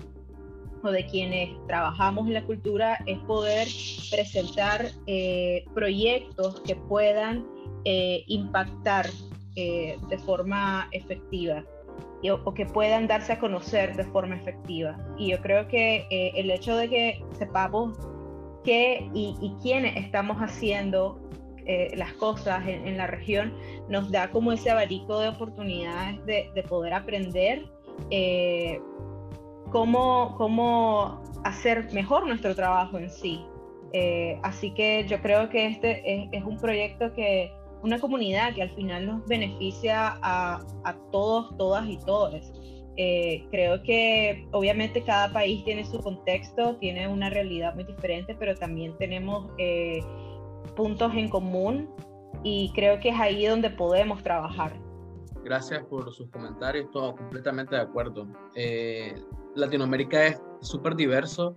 o 0.82 0.90
de 0.90 1.04
quienes 1.06 1.50
trabajamos 1.66 2.26
en 2.26 2.34
la 2.34 2.44
cultura 2.44 2.98
es 3.06 3.18
poder 3.20 3.68
presentar 4.10 4.86
eh, 5.06 5.64
proyectos 5.74 6.60
que 6.60 6.76
puedan 6.76 7.46
eh, 7.84 8.24
impactar 8.28 9.06
eh, 9.56 9.98
de 10.08 10.18
forma 10.18 10.88
efectiva 10.92 11.64
o, 12.30 12.54
que 12.54 12.66
puedan 12.66 13.06
darse 13.06 13.32
a 13.32 13.38
conocer 13.38 13.96
de 13.96 14.04
forma 14.04 14.36
efectiva. 14.36 14.96
Y 15.18 15.30
yo 15.30 15.40
creo 15.40 15.68
que 15.68 16.06
eh, 16.10 16.32
el 16.34 16.50
hecho 16.50 16.76
de 16.76 16.88
que 16.88 17.24
sepamos 17.38 17.98
qué 18.64 19.08
y, 19.14 19.36
y 19.40 19.54
quiénes 19.62 19.96
estamos 19.96 20.38
haciendo 20.38 21.20
eh, 21.68 21.92
las 21.96 22.12
cosas 22.12 22.64
en, 22.68 22.96
la 22.96 23.08
región 23.08 23.52
nos 23.88 24.12
da 24.12 24.30
como 24.30 24.52
ese 24.52 24.70
abanico 24.70 25.18
de 25.18 25.30
oportunidades 25.30 26.24
de, 26.24 26.48
de 26.54 26.62
poder 26.62 26.94
aprender 26.94 27.64
eh, 28.10 28.80
cómo, 29.72 30.36
cómo 30.36 31.20
hacer 31.42 31.92
mejor 31.92 32.24
nuestro 32.26 32.54
trabajo 32.54 32.98
en 32.98 33.10
sí. 33.10 33.44
Eh, 33.92 34.38
así 34.44 34.72
que 34.74 35.06
yo 35.08 35.20
creo 35.20 35.48
que 35.48 35.66
este 35.66 36.02
es, 36.22 36.28
es 36.30 36.44
un 36.44 36.56
proyecto 36.58 37.12
que 37.14 37.52
una 37.86 38.00
comunidad 38.00 38.52
que 38.52 38.62
al 38.62 38.70
final 38.70 39.06
nos 39.06 39.26
beneficia 39.26 40.18
a, 40.20 40.60
a 40.84 40.94
todos, 41.12 41.56
todas 41.56 41.88
y 41.88 41.98
todos. 41.98 42.52
Eh, 42.96 43.46
creo 43.50 43.82
que 43.82 44.48
obviamente 44.52 45.04
cada 45.04 45.32
país 45.32 45.64
tiene 45.64 45.84
su 45.84 46.00
contexto, 46.00 46.76
tiene 46.76 47.06
una 47.06 47.30
realidad 47.30 47.74
muy 47.74 47.84
diferente, 47.84 48.34
pero 48.34 48.54
también 48.56 48.96
tenemos 48.98 49.50
eh, 49.58 50.00
puntos 50.74 51.12
en 51.14 51.28
común 51.28 51.88
y 52.42 52.72
creo 52.74 52.98
que 52.98 53.10
es 53.10 53.20
ahí 53.20 53.46
donde 53.46 53.70
podemos 53.70 54.22
trabajar. 54.22 54.72
Gracias 55.44 55.84
por 55.84 56.12
sus 56.12 56.28
comentarios, 56.30 56.90
todo 56.90 57.14
completamente 57.14 57.76
de 57.76 57.82
acuerdo. 57.82 58.26
Eh, 58.56 59.14
Latinoamérica 59.54 60.26
es 60.26 60.42
súper 60.60 60.96
diverso 60.96 61.56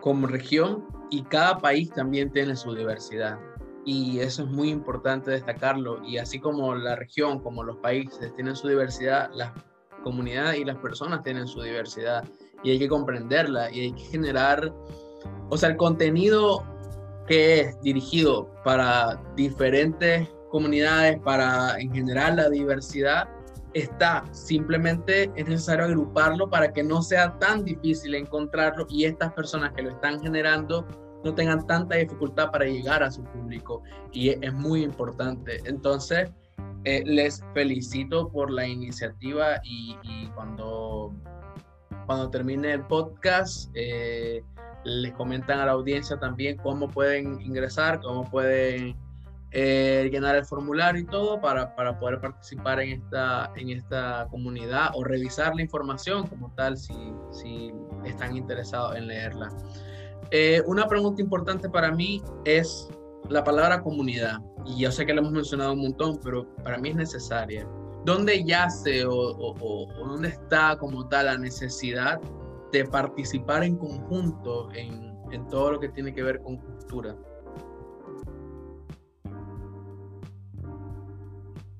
como 0.00 0.26
región 0.26 0.86
y 1.10 1.22
cada 1.24 1.58
país 1.58 1.90
también 1.90 2.30
tiene 2.30 2.56
su 2.56 2.74
diversidad 2.74 3.38
y 3.84 4.20
eso 4.20 4.44
es 4.44 4.48
muy 4.50 4.70
importante 4.70 5.30
destacarlo. 5.30 6.02
Y 6.04 6.18
así 6.18 6.38
como 6.38 6.74
la 6.74 6.96
región, 6.96 7.40
como 7.40 7.62
los 7.62 7.76
países 7.78 8.34
tienen 8.34 8.56
su 8.56 8.68
diversidad, 8.68 9.30
las 9.34 9.52
comunidades 10.02 10.60
y 10.60 10.64
las 10.64 10.76
personas 10.78 11.22
tienen 11.22 11.46
su 11.46 11.62
diversidad 11.62 12.24
y 12.62 12.70
hay 12.70 12.78
que 12.78 12.88
comprenderla 12.88 13.70
y 13.70 13.80
hay 13.80 13.92
que 13.92 14.04
generar, 14.04 14.72
o 15.50 15.56
sea, 15.56 15.70
el 15.70 15.76
contenido 15.76 16.62
que 17.26 17.60
es 17.60 17.80
dirigido 17.80 18.50
para 18.64 19.20
diferentes 19.34 20.28
comunidades, 20.50 21.18
para 21.20 21.78
en 21.78 21.92
general 21.92 22.36
la 22.36 22.48
diversidad, 22.48 23.28
está. 23.74 24.24
Simplemente 24.32 25.30
es 25.34 25.46
necesario 25.48 25.84
agruparlo 25.86 26.48
para 26.48 26.72
que 26.72 26.82
no 26.82 27.02
sea 27.02 27.38
tan 27.38 27.64
difícil 27.64 28.14
encontrarlo 28.14 28.86
y 28.88 29.04
estas 29.04 29.32
personas 29.32 29.72
que 29.72 29.82
lo 29.82 29.90
están 29.90 30.20
generando 30.20 30.86
no 31.24 31.34
tengan 31.34 31.66
tanta 31.66 31.96
dificultad 31.96 32.50
para 32.50 32.66
llegar 32.66 33.02
a 33.02 33.10
su 33.10 33.24
público 33.24 33.82
y 34.12 34.30
es 34.30 34.52
muy 34.52 34.82
importante. 34.82 35.60
Entonces, 35.64 36.30
eh, 36.84 37.02
les 37.06 37.42
felicito 37.54 38.28
por 38.30 38.50
la 38.50 38.66
iniciativa 38.66 39.60
y, 39.64 39.96
cuando, 40.34 41.14
cuando 42.06 42.28
termine 42.30 42.74
el 42.74 42.82
podcast, 42.82 43.70
eh, 43.74 44.42
les 44.84 45.12
comentan 45.12 45.60
a 45.60 45.66
la 45.66 45.72
audiencia 45.72 46.18
también 46.18 46.58
cómo 46.58 46.88
pueden 46.90 47.40
ingresar, 47.40 48.00
cómo 48.00 48.30
pueden 48.30 48.94
eh, 49.52 50.10
llenar 50.12 50.36
el 50.36 50.44
formulario 50.44 51.00
y 51.00 51.06
todo 51.06 51.40
para, 51.40 51.74
para, 51.74 51.98
poder 51.98 52.20
participar 52.20 52.80
en 52.80 53.00
esta, 53.00 53.50
en 53.56 53.70
esta 53.70 54.26
comunidad 54.30 54.90
o 54.94 55.04
revisar 55.04 55.54
la 55.54 55.62
información 55.62 56.26
como 56.26 56.52
tal 56.54 56.76
si, 56.76 56.92
si 57.30 57.72
están 58.04 58.36
interesados 58.36 58.96
en 58.96 59.06
leerla. 59.06 59.48
Eh, 60.30 60.62
una 60.66 60.86
pregunta 60.86 61.20
importante 61.22 61.68
para 61.68 61.90
mí 61.92 62.22
es 62.44 62.88
la 63.28 63.42
palabra 63.44 63.82
comunidad. 63.82 64.38
Y 64.66 64.80
yo 64.80 64.90
sé 64.90 65.06
que 65.06 65.14
la 65.14 65.20
hemos 65.20 65.32
mencionado 65.32 65.72
un 65.72 65.82
montón, 65.82 66.18
pero 66.22 66.46
para 66.62 66.78
mí 66.78 66.90
es 66.90 66.96
necesaria. 66.96 67.68
¿Dónde 68.04 68.44
yace 68.44 69.04
o, 69.06 69.54
dónde 70.06 70.28
está 70.28 70.76
como 70.78 71.08
tal 71.08 71.26
la 71.26 71.38
necesidad 71.38 72.20
de 72.72 72.84
participar 72.84 73.64
en 73.64 73.76
conjunto 73.76 74.70
en, 74.72 75.16
en 75.32 75.46
todo 75.48 75.72
lo 75.72 75.80
que 75.80 75.88
tiene 75.88 76.12
que 76.14 76.22
ver 76.22 76.40
con 76.42 76.56
cultura? 76.58 77.16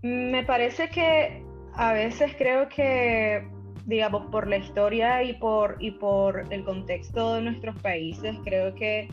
Me 0.02 0.44
parece 0.44 0.88
que 0.90 1.44
a 1.74 1.92
veces 1.92 2.32
creo 2.36 2.68
que, 2.68 3.48
digamos, 3.86 4.26
por 4.26 4.46
la 4.48 4.56
historia 4.56 5.22
y 5.22 5.34
por, 5.34 5.76
y 5.80 5.92
por 5.92 6.46
el 6.50 6.64
contexto 6.64 7.34
de 7.34 7.42
nuestros 7.42 7.76
países, 7.80 8.36
creo 8.44 8.74
que, 8.74 9.08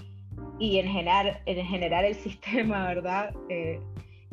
y 0.60 0.80
en 0.80 0.88
general, 0.88 1.40
en 1.46 1.66
general 1.66 2.06
el 2.06 2.16
sistema, 2.28 2.88
¿verdad? 2.88 3.34
Eh, 3.50 3.80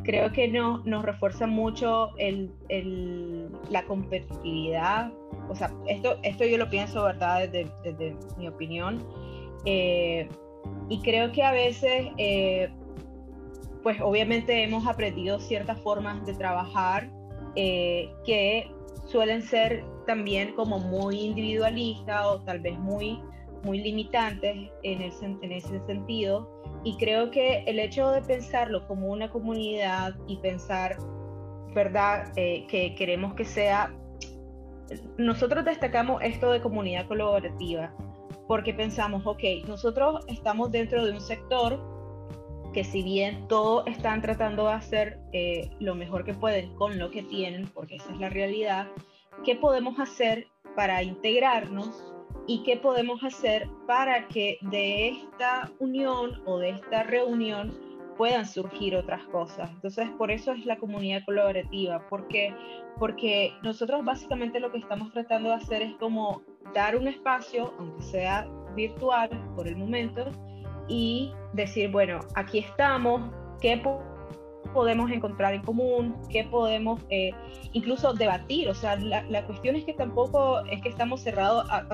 creo 0.05 0.33
que 0.33 0.49
no, 0.49 0.79
nos 0.85 1.05
refuerza 1.05 1.47
mucho 1.47 2.17
el, 2.19 2.51
el, 2.69 3.51
la 3.71 3.85
competitividad. 3.85 5.13
O 5.49 5.55
sea, 5.55 5.73
esto, 5.87 6.19
esto 6.23 6.45
yo 6.45 6.59
lo 6.59 6.71
pienso, 6.71 7.05
¿verdad? 7.05 7.49
Desde, 7.49 7.71
desde 7.83 8.17
mi 8.37 8.49
opinión. 8.49 9.05
Eh, 9.65 10.29
y 10.89 11.01
creo 11.03 11.33
que 11.33 11.43
a 11.43 11.53
veces, 11.53 12.09
eh, 12.17 12.71
pues 13.83 14.01
obviamente 14.01 14.63
hemos 14.63 14.87
aprendido 14.87 15.41
ciertas 15.41 15.81
formas 15.81 16.25
de 16.27 16.35
trabajar 16.35 17.11
eh, 17.57 18.11
que 18.25 18.71
suelen 19.09 19.43
ser 19.43 19.85
también 20.07 20.55
como 20.55 20.79
muy 20.79 21.19
individualistas 21.21 22.27
o 22.27 22.41
tal 22.43 22.61
vez 22.61 22.79
muy, 22.79 23.21
muy 23.65 23.81
limitantes 23.81 24.71
en, 24.83 25.03
el, 25.03 25.13
en 25.43 25.53
ese 25.53 25.81
sentido. 25.87 26.49
Y 26.85 26.97
creo 26.97 27.31
que 27.31 27.65
el 27.67 27.79
hecho 27.79 28.11
de 28.11 28.23
pensarlo 28.23 28.87
como 28.87 29.09
una 29.09 29.31
comunidad 29.31 30.15
y 30.27 30.37
pensar, 30.39 30.97
¿verdad?, 31.75 32.33
eh, 32.37 32.67
que 32.69 32.95
queremos 32.95 33.35
que 33.35 33.45
sea... 33.45 33.95
Nosotros 35.19 35.65
destacamos 35.65 36.23
esto 36.23 36.51
de 36.51 36.63
comunidad 36.63 37.07
colaborativa 37.09 37.93
porque 38.47 38.73
pensamos, 38.73 39.27
ok, 39.27 39.43
nosotros 39.69 40.25
estamos 40.27 40.73
dentro 40.73 41.05
de 41.05 41.13
un 41.13 41.21
sector 41.21 41.79
que 42.73 42.83
si 42.83 43.03
bien 43.03 43.47
todos 43.47 43.87
están 43.87 44.23
tratando 44.23 44.67
de 44.67 44.73
hacer 44.73 45.18
eh, 45.33 45.71
lo 45.81 45.95
mejor 45.95 46.25
que 46.25 46.35
pueden 46.35 46.75
con 46.75 46.99
lo 46.99 47.11
que 47.11 47.23
tienen, 47.23 47.67
porque 47.69 47.97
esa 47.97 48.13
es 48.13 48.19
la 48.19 48.31
realidad, 48.31 48.89
¿qué 49.45 49.57
podemos 49.57 49.99
hacer 49.99 50.47
para 50.75 51.03
integrarnos 51.03 52.15
y 52.47 52.63
qué 52.63 52.77
podemos 52.77 53.23
hacer 53.23 53.69
para 53.87 54.27
que 54.29 54.59
de 54.63 55.09
esta 55.09 55.71
unión 55.79 56.43
o 56.47 56.59
de 56.59 56.71
esta 56.71 57.03
reunión 57.03 57.73
puedan 58.19 58.47
surgir 58.47 58.97
otras 58.97 59.23
cosas. 59.29 59.71
Entonces, 59.71 60.11
por 60.19 60.31
eso 60.31 60.53
es 60.53 60.67
la 60.67 60.77
comunidad 60.77 61.25
colaborativa, 61.25 62.05
porque, 62.11 62.53
porque 62.99 63.53
nosotros 63.63 64.05
básicamente 64.05 64.59
lo 64.61 64.73
que 64.73 64.79
estamos 64.79 65.13
tratando 65.13 65.51
de 65.51 65.55
hacer 65.55 65.83
es 65.83 65.95
como 65.95 66.43
dar 66.75 66.97
un 66.97 67.07
espacio, 67.07 67.73
aunque 67.79 68.03
sea 68.03 68.49
virtual 68.75 69.31
por 69.55 69.69
el 69.69 69.77
momento, 69.77 70.25
y 70.89 71.33
decir, 71.53 71.91
bueno, 71.91 72.19
aquí 72.35 72.59
estamos, 72.59 73.31
¿qué 73.61 73.81
podemos 74.69 75.11
encontrar 75.11 75.55
en 75.55 75.63
común? 75.63 76.17
¿Qué 76.31 76.45
podemos 76.45 77.01
eh, 77.11 77.33
incluso 77.73 78.13
debatir? 78.13 78.69
O 78.69 78.75
sea, 78.75 78.97
la, 78.97 79.45
cuestión 79.45 79.77
es 79.77 79.85
que 79.85 79.93
tampoco 79.93 80.61
es 80.67 80.81
que 80.83 80.89
estamos 80.89 81.23
cerrados 81.23 81.67
a, 81.71 81.87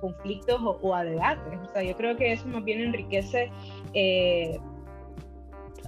conflictos 0.00 0.60
o, 0.60 0.94
a 0.94 1.04
debates. 1.04 1.58
O 1.68 1.72
sea, 1.72 1.82
yo 1.82 1.96
creo 1.96 2.16
que 2.16 2.32
eso 2.32 2.46
más 2.48 2.64
bien 2.64 2.80
enriquece 2.80 3.50
eh, 3.94 4.58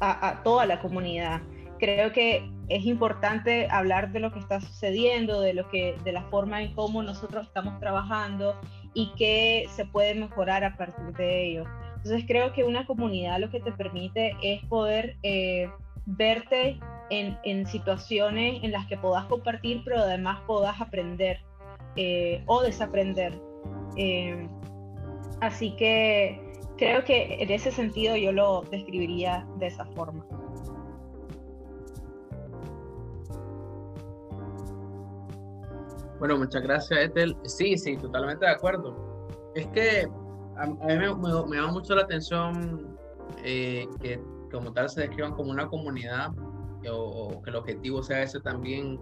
a, 0.00 0.40
toda 0.42 0.66
la 0.66 0.80
comunidad. 0.80 1.40
Creo 1.78 2.12
que 2.12 2.48
es 2.68 2.84
importante 2.86 3.68
hablar 3.70 4.12
de 4.12 4.20
lo 4.20 4.32
que 4.32 4.38
está 4.38 4.60
sucediendo, 4.60 5.40
de 5.40 5.54
lo 5.54 5.68
que, 5.68 5.96
de 6.04 6.12
la 6.12 6.22
forma 6.24 6.62
en 6.62 6.74
cómo 6.74 7.02
nosotros 7.02 7.46
estamos 7.46 7.78
trabajando 7.80 8.58
y 8.94 9.12
qué 9.16 9.66
se 9.70 9.84
puede 9.84 10.14
mejorar 10.14 10.64
a 10.64 10.76
partir 10.76 11.12
de 11.16 11.46
ello. 11.46 11.64
Entonces 11.96 12.24
creo 12.26 12.52
que 12.52 12.64
una 12.64 12.86
comunidad 12.86 13.38
lo 13.38 13.50
que 13.50 13.60
te 13.60 13.72
permite 13.72 14.36
es 14.42 14.62
poder 14.66 15.16
eh, 15.22 15.70
verte 16.06 16.78
en, 17.10 17.38
en, 17.44 17.66
situaciones 17.66 18.62
en 18.62 18.72
las 18.72 18.86
que 18.86 18.96
puedas 18.96 19.24
compartir, 19.26 19.82
pero 19.84 20.00
además 20.00 20.40
puedas 20.46 20.80
aprender 20.80 21.38
eh, 21.96 22.42
o 22.46 22.62
desaprender. 22.62 23.40
Eh, 23.96 24.48
así 25.40 25.74
que 25.76 26.40
creo 26.76 27.04
que 27.04 27.42
en 27.42 27.50
ese 27.50 27.70
sentido 27.70 28.16
yo 28.16 28.32
lo 28.32 28.62
describiría 28.70 29.46
de 29.58 29.66
esa 29.68 29.84
forma. 29.86 30.26
Bueno, 36.18 36.38
muchas 36.38 36.62
gracias, 36.62 37.00
Ethel. 37.00 37.36
Sí, 37.44 37.76
sí, 37.76 37.96
totalmente 37.96 38.46
de 38.46 38.52
acuerdo. 38.52 38.96
Es 39.54 39.66
que 39.68 40.08
a, 40.56 40.66
mí 40.66 40.76
me, 40.86 41.06
llama 41.06 41.72
mucho 41.72 41.94
la 41.94 42.02
atención 42.02 42.96
eh, 43.44 43.86
que 44.00 44.20
como 44.54 44.72
tal 44.72 44.88
se 44.88 45.02
describan 45.02 45.32
como 45.32 45.50
una 45.50 45.68
comunidad 45.68 46.32
o, 46.90 47.42
que 47.42 47.50
el 47.50 47.56
objetivo 47.56 48.02
sea 48.02 48.22
ese 48.22 48.40
también, 48.40 48.98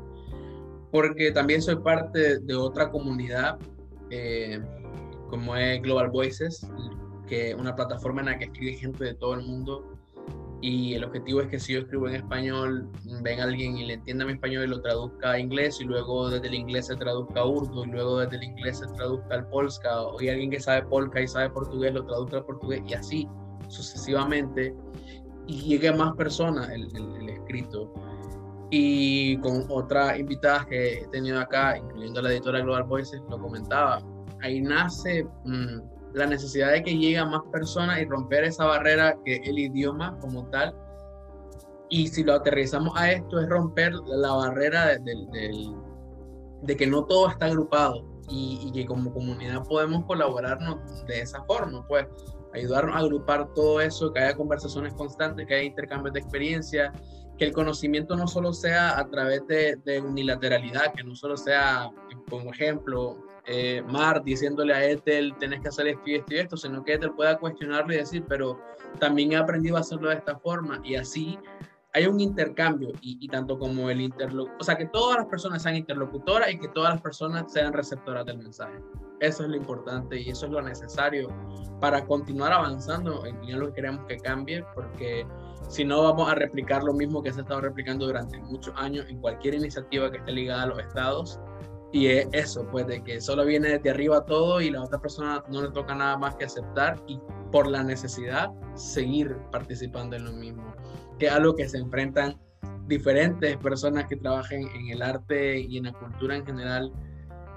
porque 0.91 1.33
también 1.33 1.61
soy 1.63 1.77
parte 1.77 2.39
de 2.39 2.55
otra 2.55 2.91
comunidad 2.91 3.59
eh, 4.11 4.61
como 5.29 5.57
es 5.57 5.83
Global 5.83 6.11
Voices, 6.11 6.67
que 7.27 7.51
es 7.51 7.55
una 7.57 7.75
plataforma 7.75 8.21
en 8.21 8.27
la 8.27 8.39
que 8.39 8.45
escribe 8.45 8.75
gente 8.75 9.05
de 9.05 9.15
todo 9.15 9.35
el 9.35 9.43
mundo 9.47 9.93
y 10.63 10.95
el 10.95 11.03
objetivo 11.03 11.41
es 11.41 11.49
que 11.49 11.59
si 11.59 11.73
yo 11.73 11.81
escribo 11.81 12.07
en 12.07 12.15
español, 12.15 12.89
venga 13.21 13.43
alguien 13.43 13.77
y 13.77 13.85
le 13.85 13.95
entienda 13.95 14.25
mi 14.25 14.35
español 14.35 14.65
y 14.65 14.67
lo 14.69 14.81
traduzca 14.81 15.33
a 15.33 15.39
inglés 15.39 15.81
y 15.81 15.85
luego 15.85 16.31
desde 16.31 16.47
el 16.47 16.55
inglés 16.55 16.87
se 16.87 16.95
traduzca 16.95 17.41
a 17.41 17.47
urdu 17.47 17.85
y 17.85 17.91
luego 17.91 18.21
desde 18.21 18.37
el 18.37 18.45
inglés 18.45 18.79
se 18.79 18.87
traduzca 18.95 19.35
al 19.35 19.49
polska 19.49 20.03
o 20.03 20.23
y 20.23 20.29
alguien 20.29 20.51
que 20.51 20.61
sabe 20.61 20.83
polka 20.87 21.21
y 21.21 21.27
sabe 21.27 21.51
portugués 21.51 21.93
lo 21.93 22.05
traduzca 22.05 22.37
al 22.37 22.45
portugués 22.45 22.81
y 22.87 22.95
así 22.95 23.29
sucesivamente 23.67 24.73
y 25.47 25.61
llegue 25.63 25.89
a 25.89 25.97
más 25.97 26.15
personas 26.15 26.71
el, 26.71 26.89
el, 26.97 27.29
escrito. 27.29 27.93
Y 28.71 29.37
con 29.39 29.67
otras 29.69 30.19
invitadas 30.19 30.67
que 30.67 31.01
he 31.01 31.09
tenido 31.09 31.41
acá, 31.41 31.77
incluyendo 31.77 32.23
la 32.23 32.31
editora 32.31 32.61
Global 32.61 32.85
Voices, 32.85 33.21
lo 33.29 33.39
comentaba, 33.39 34.03
ahí 34.41 34.61
nace... 34.61 35.27
Mm, 35.45 35.93
la 36.15 36.27
necesidad 36.27 36.73
de 36.73 36.83
que 36.83 36.97
llegue 36.97 37.19
a 37.19 37.25
más 37.25 37.43
personas 37.51 38.01
y 38.01 38.05
romper 38.05 38.45
esa 38.45 38.65
barrera 38.65 39.17
que 39.25 39.37
el 39.37 39.59
idioma 39.59 40.19
como 40.21 40.47
tal. 40.51 40.75
Y 41.89 42.09
si 42.09 42.23
lo 42.25 42.35
aterrizamos 42.35 42.93
a 42.97 43.13
esto, 43.13 43.41
es 43.41 43.49
romper 43.49 43.93
la 44.07 44.33
barrera 44.33 44.99
de, 44.99 45.73
de, 46.63 46.77
que 46.77 46.87
no 46.87 47.05
todo 47.05 47.29
está 47.29 47.47
agrupado 47.47 48.05
y, 48.29 48.61
y, 48.65 48.73
que 48.73 48.87
como 48.87 49.13
comunidad 49.13 49.63
podemos 49.65 50.05
colaborarnos 50.05 50.79
de 51.07 51.21
esa 51.21 51.45
forma, 51.45 51.87
pues 51.87 52.07
ayudarnos 52.55 52.95
a 52.97 52.99
agrupar 53.01 53.53
todo 53.55 53.81
eso, 53.81 54.13
que 54.13 54.21
haya 54.21 54.37
conversaciones 54.37 54.95
constantes, 54.95 55.47
que 55.47 55.55
haya 55.55 55.65
intercambios 55.65 56.13
de 56.15 56.21
experiencia, 56.21 56.93
que 57.39 57.47
el 57.47 57.53
conocimiento 57.53 58.17
no 58.17 58.27
solo 58.27 58.53
sea 58.53 58.99
a 58.99 59.09
través 59.09 59.47
de, 59.47 59.77
de 59.85 60.01
unilateralidad, 60.01 60.93
que 60.95 61.03
no 61.03 61.15
solo 61.15 61.37
sea, 61.37 61.91
como 62.29 62.53
ejemplo, 62.53 63.19
eh, 63.47 63.83
Mar 63.89 64.23
diciéndole 64.23 64.73
a 64.73 64.85
Ethel, 64.85 65.35
tenés 65.39 65.61
que 65.61 65.69
hacer 65.69 65.89
esto 65.89 66.03
y 66.07 66.15
esto 66.15 66.35
y 66.35 66.39
esto, 66.39 66.57
sino 66.57 66.85
que 66.85 66.95
Ethel 66.95 67.13
pueda 67.13 67.39
cuestionarlo 67.39 67.93
y 67.93 67.97
decir, 67.97 68.25
pero 68.29 68.61
también 69.01 69.33
he 69.33 69.37
aprendido 69.37 69.77
a 69.77 69.81
hacerlo 69.81 70.11
de 70.11 70.17
esta 70.17 70.39
forma 70.39 70.81
y 70.85 70.95
así 70.95 71.39
hay 71.95 72.07
un 72.07 72.21
intercambio 72.21 72.93
y, 73.03 73.29
tanto 73.29 73.59
como 73.59 73.91
el 73.91 74.01
interlocutor, 74.01 74.57
o 74.61 74.65
sea, 74.65 74.77
que 74.77 74.87
todas 74.87 75.19
las 75.19 75.27
personas 75.27 75.63
sean 75.63 75.77
interlocutoras 75.77 76.51
y 76.51 76.59
que 76.59 76.69
todas 76.69 76.95
las 76.95 77.03
personas 77.03 77.53
sean 77.53 77.73
receptoras 77.73 78.25
del 78.25 78.39
mensaje. 78.39 78.79
Eso 79.23 79.45
es 79.45 79.51
lo 79.51 79.57
importante 79.57 80.21
y 80.21 80.31
eso 80.31 80.47
es 80.47 80.53
lo 80.53 80.61
necesario 80.61 81.29
para 81.81 82.05
continuar 82.05 82.53
avanzando 82.53 83.25
en 83.25 83.59
lo 83.59 83.69
que 83.69 83.75
queremos 83.75 84.05
que 84.07 84.17
cambie, 84.19 84.65
porque 84.75 85.25
si 85.69 85.85
no 85.85 86.03
vamos 86.03 86.29
a 86.29 86.35
replicar 86.35 86.83
lo 86.83 86.93
mismo 86.93 87.23
que 87.23 87.33
se 87.33 87.39
ha 87.39 87.43
estado 87.43 87.61
replicando 87.61 88.07
durante 88.07 88.37
muchos 88.39 88.75
años 88.77 89.07
en 89.09 89.21
cualquier 89.21 89.55
iniciativa 89.55 90.11
que 90.11 90.19
esté 90.19 90.33
ligada 90.33 90.65
a 90.65 90.67
los 90.67 90.79
estados 90.81 91.39
y 91.93 92.09
es 92.09 92.27
eso, 92.33 92.67
pues 92.73 92.89
de 92.89 93.05
que 93.05 93.21
solo 93.21 93.45
viene 93.45 93.69
desde 93.69 93.91
arriba 93.91 94.25
todo 94.25 94.61
y 94.61 94.71
la 94.71 94.83
otra 94.83 94.99
persona 94.99 95.45
no 95.49 95.63
le 95.63 95.71
toca 95.71 95.95
nada 95.95 96.17
más 96.17 96.35
que 96.35 96.47
aceptar 96.47 97.01
y 97.07 97.21
por 97.53 97.69
la 97.69 97.85
necesidad 97.85 98.51
seguir 98.75 99.37
participando 99.53 100.17
en 100.17 100.25
lo 100.25 100.33
mismo, 100.33 100.75
que 101.21 101.27
es 101.27 101.33
algo 101.33 101.55
que 101.55 101.69
se 101.69 101.79
enfrentan 101.79 102.41
diferentes 102.89 103.57
personas 103.59 104.07
que 104.07 104.17
trabajan 104.17 104.63
en 104.75 104.89
el 104.89 105.01
arte 105.01 105.61
y 105.61 105.79
en 105.79 105.85
la 105.85 105.93
cultura 105.93 106.35
en 106.35 106.45
general. 106.45 106.93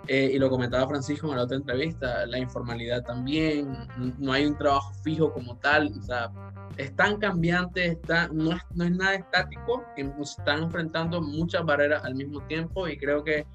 Eh, 0.08 0.32
y 0.34 0.38
lo 0.38 0.49
comentaba 0.49 0.88
Francisco 0.88 1.30
en 1.32 1.38
la 1.38 1.43
otra 1.43 1.58
entrevista, 1.58 2.26
la 2.28 2.38
informalidad 2.38 3.03
también, 3.03 3.76
no 4.20 4.34
hay 4.34 4.45
un 4.45 4.56
trabajo 4.56 4.93
fijo 5.03 5.34
como 5.34 5.58
tal, 5.58 5.91
o 5.97 6.01
sea, 6.03 6.32
es 6.78 6.95
tan 6.95 7.18
cambiante, 7.18 7.86
está, 7.88 8.28
no, 8.28 8.51
es, 8.51 8.62
no 8.76 8.84
es 8.84 8.91
nada 8.91 9.16
estático, 9.16 9.84
que 9.95 10.03
nos 10.03 10.38
están 10.38 10.64
enfrentando 10.64 11.22
muchas 11.22 11.66
barreras 11.66 12.03
al 12.06 12.14
mismo 12.14 12.39
tiempo 12.41 12.88
y 12.88 12.97
creo 12.97 13.24
que 13.24 13.47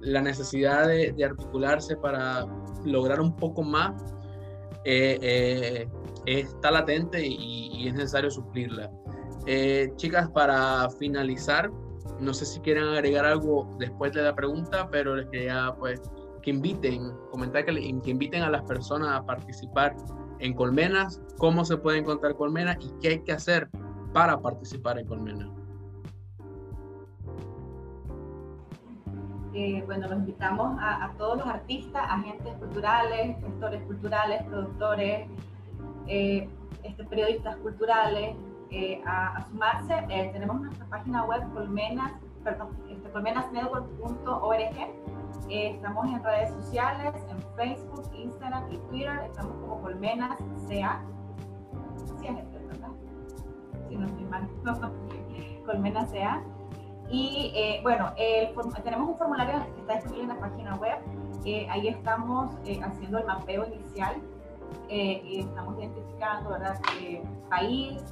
la 0.00 0.20
necesidad 0.20 0.86
de, 0.86 1.24
articularse 1.24 1.96
para 1.96 2.46
lograr 2.84 3.20
un 3.20 3.34
poco 3.34 3.62
más 3.62 3.94
eh, 4.84 5.18
eh, 5.22 5.88
está 6.26 6.70
latente 6.70 7.24
y, 7.26 7.88
es 7.88 7.94
necesario 7.94 8.30
suplirla. 8.30 8.90
Eh, 9.46 9.92
chicas, 9.96 10.28
para 10.30 10.90
finalizar, 10.98 11.70
no 12.20 12.34
sé 12.34 12.46
si 12.46 12.60
quieren 12.60 12.84
agregar 12.84 13.24
algo 13.24 13.68
después 13.78 14.12
de 14.12 14.22
la 14.22 14.34
pregunta, 14.34 14.88
pero 14.90 15.16
les 15.16 15.26
quería 15.28 15.74
pues 15.78 16.00
que 16.42 16.50
inviten, 16.50 17.12
comentar 17.30 17.64
que, 17.64 17.72
que 17.74 18.10
inviten 18.10 18.42
a 18.42 18.50
las 18.50 18.62
personas 18.62 19.20
a 19.20 19.26
participar 19.26 19.96
en 20.38 20.54
Colmenas, 20.54 21.20
cómo 21.38 21.64
se 21.64 21.76
puede 21.76 21.98
encontrar 21.98 22.36
Colmenas 22.36 22.76
y 22.80 22.92
qué 23.00 23.08
hay 23.08 23.22
que 23.22 23.32
hacer 23.32 23.68
para 24.12 24.40
participar 24.40 24.98
en 24.98 25.06
Colmenas. 25.06 25.48
eh, 29.56 29.82
bueno, 29.86 30.06
los 30.06 30.18
invitamos 30.18 30.76
a, 30.80 31.10
todos 31.16 31.38
los 31.38 31.46
artistas, 31.46 32.02
agentes 32.10 32.52
culturales, 32.58 33.36
gestores 33.40 33.82
culturales, 33.84 34.42
productores, 34.44 35.28
eh, 36.06 36.46
este, 36.82 37.04
periodistas 37.04 37.56
culturales, 37.56 38.36
eh, 38.70 39.02
a, 39.06 39.44
sumarse. 39.46 39.94
tenemos 40.32 40.60
nuestra 40.60 40.86
página 40.86 41.24
web 41.24 41.42
colmenas, 41.52 42.12
perdón, 42.42 42.76
este, 42.90 43.10
colmenasnetwork.org. 43.10 44.76
estamos 45.48 46.06
en 46.06 46.24
redes 46.24 46.50
sociales, 46.50 47.14
en 47.28 47.38
Facebook, 47.56 48.10
Instagram 48.14 48.72
y 48.72 48.78
Twitter. 48.88 49.20
Estamos 49.24 49.52
como 49.56 49.80
Colmenas 49.82 50.36
CA. 50.68 51.02
Sí, 52.20 52.26
es 52.26 52.38
este, 52.38 52.58
¿verdad? 52.66 52.88
Si 53.88 53.96
no 53.96 54.06
estoy 54.06 54.24
mal. 54.24 54.48
Colmenas 55.66 56.10
CA. 56.12 56.42
Y 57.10 57.52
eh, 57.54 57.80
bueno, 57.82 58.12
tenemos 58.82 59.10
un 59.10 59.16
formulario 59.16 59.64
que 59.74 59.80
está 59.80 59.94
disponible 59.94 60.22
en 60.22 60.28
la 60.28 60.40
página 60.40 60.74
web. 60.76 60.98
Eh, 61.44 61.66
ahí 61.70 61.88
estamos 61.88 62.52
eh, 62.64 62.80
haciendo 62.82 63.18
el 63.18 63.26
mapeo 63.26 63.66
inicial 63.66 64.16
y 64.88 65.40
estamos 65.40 65.78
identificando, 65.78 66.50
¿verdad? 66.50 66.78
país, 67.48 68.02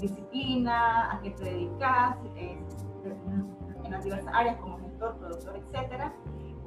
disciplina, 0.00 1.12
a 1.12 1.20
qué 1.20 1.30
te 1.30 1.44
dedicas, 1.44 2.16
en 2.34 3.90
las 3.90 4.02
diversas 4.04 4.34
áreas 4.34 4.56
como 4.56 4.78
gestor, 4.78 5.16
productor, 5.16 5.56
etcétera. 5.56 6.12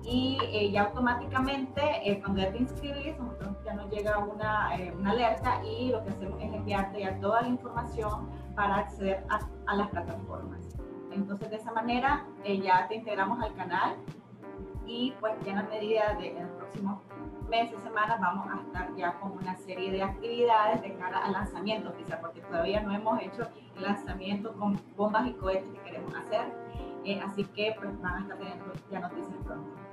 Y 0.04 0.72
ya 0.72 0.84
automáticamente, 0.84 2.22
cuando 2.24 2.42
ya 2.42 2.52
te 2.52 2.60
inscribes, 2.60 3.20
nosotros 3.20 3.58
ya 3.66 3.74
nos 3.74 3.92
llega 3.92 4.18
una, 4.20 4.70
una, 4.98 5.12
alerta 5.12 5.62
y 5.66 5.90
lo 5.92 6.04
que 6.04 6.12
hacemos 6.12 6.42
es 6.42 6.54
enviarte 6.54 7.02
ya 7.02 7.20
toda 7.20 7.42
la 7.42 7.50
información 7.50 8.30
para 8.56 8.78
acceder 8.78 9.26
a, 9.30 9.40
a 9.68 9.76
las 9.76 9.90
plataformas. 9.90 10.80
Entonces 11.12 11.50
de 11.50 11.56
esa 11.58 11.72
manera 11.72 12.26
eh, 12.44 12.60
ya 12.60 12.88
te 12.88 12.96
integramos 12.96 13.42
al 13.42 13.54
canal 13.56 13.96
y 14.86 15.14
pues 15.20 15.34
ya 15.44 15.52
en 15.52 15.58
la 15.58 15.64
medida 15.64 16.16
de 16.16 16.38
en 16.38 16.44
los 16.44 16.52
próximos 16.58 17.02
meses, 17.50 17.82
semanas 17.82 18.20
vamos 18.20 18.48
a 18.52 18.62
estar 18.62 18.96
ya 18.96 19.20
con 19.20 19.32
una 19.32 19.56
serie 19.58 19.92
de 19.92 20.04
actividades 20.04 20.82
de 20.82 20.94
cara 20.96 21.26
al 21.26 21.34
lanzamiento 21.34 21.90
oficial, 21.90 22.20
porque 22.22 22.42
todavía 22.42 22.82
no 22.82 22.94
hemos 22.94 23.22
hecho 23.22 23.48
el 23.76 23.84
lanzamiento 23.84 24.54
con 24.54 24.80
bombas 24.96 25.28
y 25.28 25.34
cohetes 25.34 25.70
que 25.74 25.80
queremos 25.80 26.14
hacer. 26.16 26.54
Eh, 27.06 27.20
así 27.26 27.44
que 27.46 27.76
pues 27.80 28.00
van 28.02 28.16
a 28.16 28.20
estar 28.22 28.38
teniendo 28.38 28.66
ya 28.92 29.00
noticias 29.00 29.36
pronto. 29.44 29.89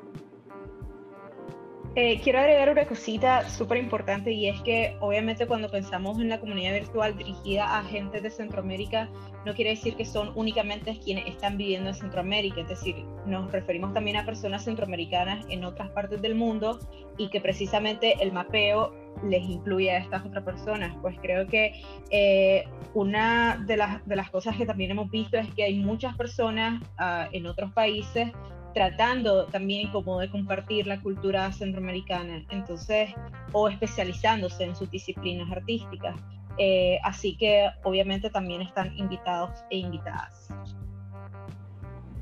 Eh, 1.98 2.20
quiero 2.22 2.40
agregar 2.40 2.68
una 2.68 2.84
cosita 2.84 3.48
súper 3.48 3.78
importante 3.78 4.30
y 4.30 4.48
es 4.48 4.60
que 4.60 4.94
obviamente 5.00 5.46
cuando 5.46 5.70
pensamos 5.70 6.20
en 6.20 6.28
la 6.28 6.38
comunidad 6.38 6.74
virtual 6.74 7.16
dirigida 7.16 7.78
a 7.78 7.82
gente 7.84 8.20
de 8.20 8.28
Centroamérica, 8.28 9.08
no 9.46 9.54
quiere 9.54 9.70
decir 9.70 9.96
que 9.96 10.04
son 10.04 10.30
únicamente 10.34 11.00
quienes 11.02 11.26
están 11.26 11.56
viviendo 11.56 11.88
en 11.88 11.94
Centroamérica, 11.94 12.60
es 12.60 12.68
decir, 12.68 12.96
nos 13.24 13.50
referimos 13.50 13.94
también 13.94 14.18
a 14.18 14.26
personas 14.26 14.64
centroamericanas 14.64 15.46
en 15.48 15.64
otras 15.64 15.88
partes 15.92 16.20
del 16.20 16.34
mundo 16.34 16.78
y 17.16 17.30
que 17.30 17.40
precisamente 17.40 18.14
el 18.20 18.30
mapeo 18.30 18.92
les 19.24 19.48
incluye 19.48 19.90
a 19.90 19.96
estas 19.96 20.26
otras 20.26 20.44
personas. 20.44 20.94
Pues 21.00 21.16
creo 21.22 21.46
que 21.46 21.80
eh, 22.10 22.68
una 22.92 23.64
de 23.66 23.78
las, 23.78 24.06
de 24.06 24.16
las 24.16 24.28
cosas 24.28 24.54
que 24.58 24.66
también 24.66 24.90
hemos 24.90 25.10
visto 25.10 25.38
es 25.38 25.48
que 25.54 25.64
hay 25.64 25.78
muchas 25.78 26.14
personas 26.14 26.82
uh, 27.00 27.26
en 27.32 27.46
otros 27.46 27.72
países 27.72 28.32
tratando 28.76 29.46
también 29.46 29.90
como 29.90 30.20
de 30.20 30.30
compartir 30.30 30.86
la 30.86 31.00
cultura 31.00 31.50
centroamericana, 31.50 32.44
entonces, 32.50 33.08
o 33.52 33.70
especializándose 33.70 34.64
en 34.64 34.76
sus 34.76 34.90
disciplinas 34.90 35.50
artísticas. 35.50 36.14
Eh, 36.58 36.98
así 37.02 37.38
que 37.38 37.70
obviamente 37.84 38.28
también 38.28 38.60
están 38.60 38.94
invitados 38.98 39.64
e 39.70 39.78
invitadas. 39.78 40.50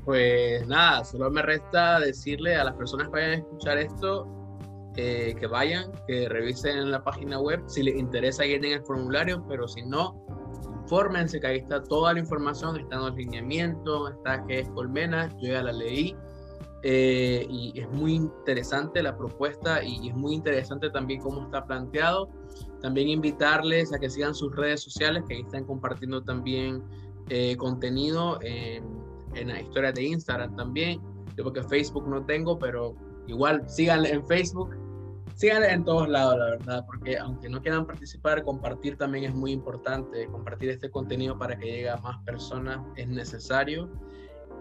Pues 0.05 0.65
nada, 0.65 1.03
solo 1.03 1.29
me 1.29 1.41
resta 1.41 1.99
decirle 1.99 2.55
a 2.55 2.63
las 2.63 2.75
personas 2.75 3.07
que 3.07 3.11
vayan 3.11 3.31
a 3.31 3.35
escuchar 3.35 3.77
esto 3.77 4.25
eh, 4.95 5.35
que 5.37 5.47
vayan, 5.47 5.91
que 6.07 6.29
revisen 6.29 6.89
la 6.89 7.03
página 7.03 7.37
web. 7.37 7.63
Si 7.67 7.83
les 7.83 7.97
interesa, 7.97 8.45
llenen 8.45 8.71
el 8.71 8.83
formulario, 8.83 9.45
pero 9.49 9.67
si 9.67 9.81
no, 9.81 10.25
infórmense 10.83 11.37
que 11.41 11.47
ahí 11.47 11.57
está 11.57 11.83
toda 11.83 12.13
la 12.13 12.19
información, 12.19 12.79
están 12.79 13.01
los 13.01 13.15
lineamientos, 13.15 14.11
está 14.11 14.45
que 14.45 14.59
es 14.59 14.69
Colmena, 14.69 15.27
yo 15.41 15.51
ya 15.51 15.61
la 15.61 15.73
leí 15.73 16.15
eh, 16.87 17.47
y 17.49 17.79
es 17.79 17.89
muy 17.89 18.13
interesante 18.13 19.01
la 19.01 19.17
propuesta 19.17 19.83
y, 19.83 20.07
es 20.07 20.15
muy 20.15 20.35
interesante 20.35 20.91
también 20.91 21.19
cómo 21.19 21.41
está 21.41 21.65
planteado. 21.65 22.29
También 22.79 23.09
invitarles 23.09 23.91
a 23.91 23.97
que 23.97 24.07
sigan 24.07 24.35
sus 24.35 24.55
redes 24.55 24.83
sociales, 24.83 25.23
que 25.27 25.33
ahí 25.33 25.41
están 25.41 25.63
compartiendo 25.63 26.21
también 26.21 26.83
eh, 27.29 27.57
contenido 27.57 28.37
en, 28.43 28.83
en 29.33 29.47
la 29.47 29.61
historia 29.61 29.91
de 29.91 30.03
Instagram 30.03 30.55
también. 30.55 31.01
Yo 31.35 31.43
porque 31.43 31.63
Facebook 31.63 32.07
no 32.07 32.23
tengo, 32.23 32.59
pero 32.59 32.95
igual 33.25 33.67
síganle 33.67 34.11
en 34.11 34.23
Facebook, 34.27 34.77
síganle 35.33 35.71
en 35.71 35.85
todos 35.85 36.07
lados, 36.07 36.37
la 36.37 36.45
verdad, 36.51 36.85
porque 36.85 37.17
aunque 37.17 37.49
no 37.49 37.63
quieran 37.63 37.87
participar, 37.87 38.43
compartir 38.43 38.95
también 38.95 39.23
es 39.23 39.33
muy 39.33 39.53
importante. 39.53 40.27
Compartir 40.27 40.69
este 40.69 40.91
contenido 40.91 41.35
para 41.35 41.57
que 41.57 41.65
llegue 41.65 41.89
a 41.89 41.97
más 41.97 42.23
personas 42.25 42.77
es 42.95 43.07
necesario. 43.07 43.89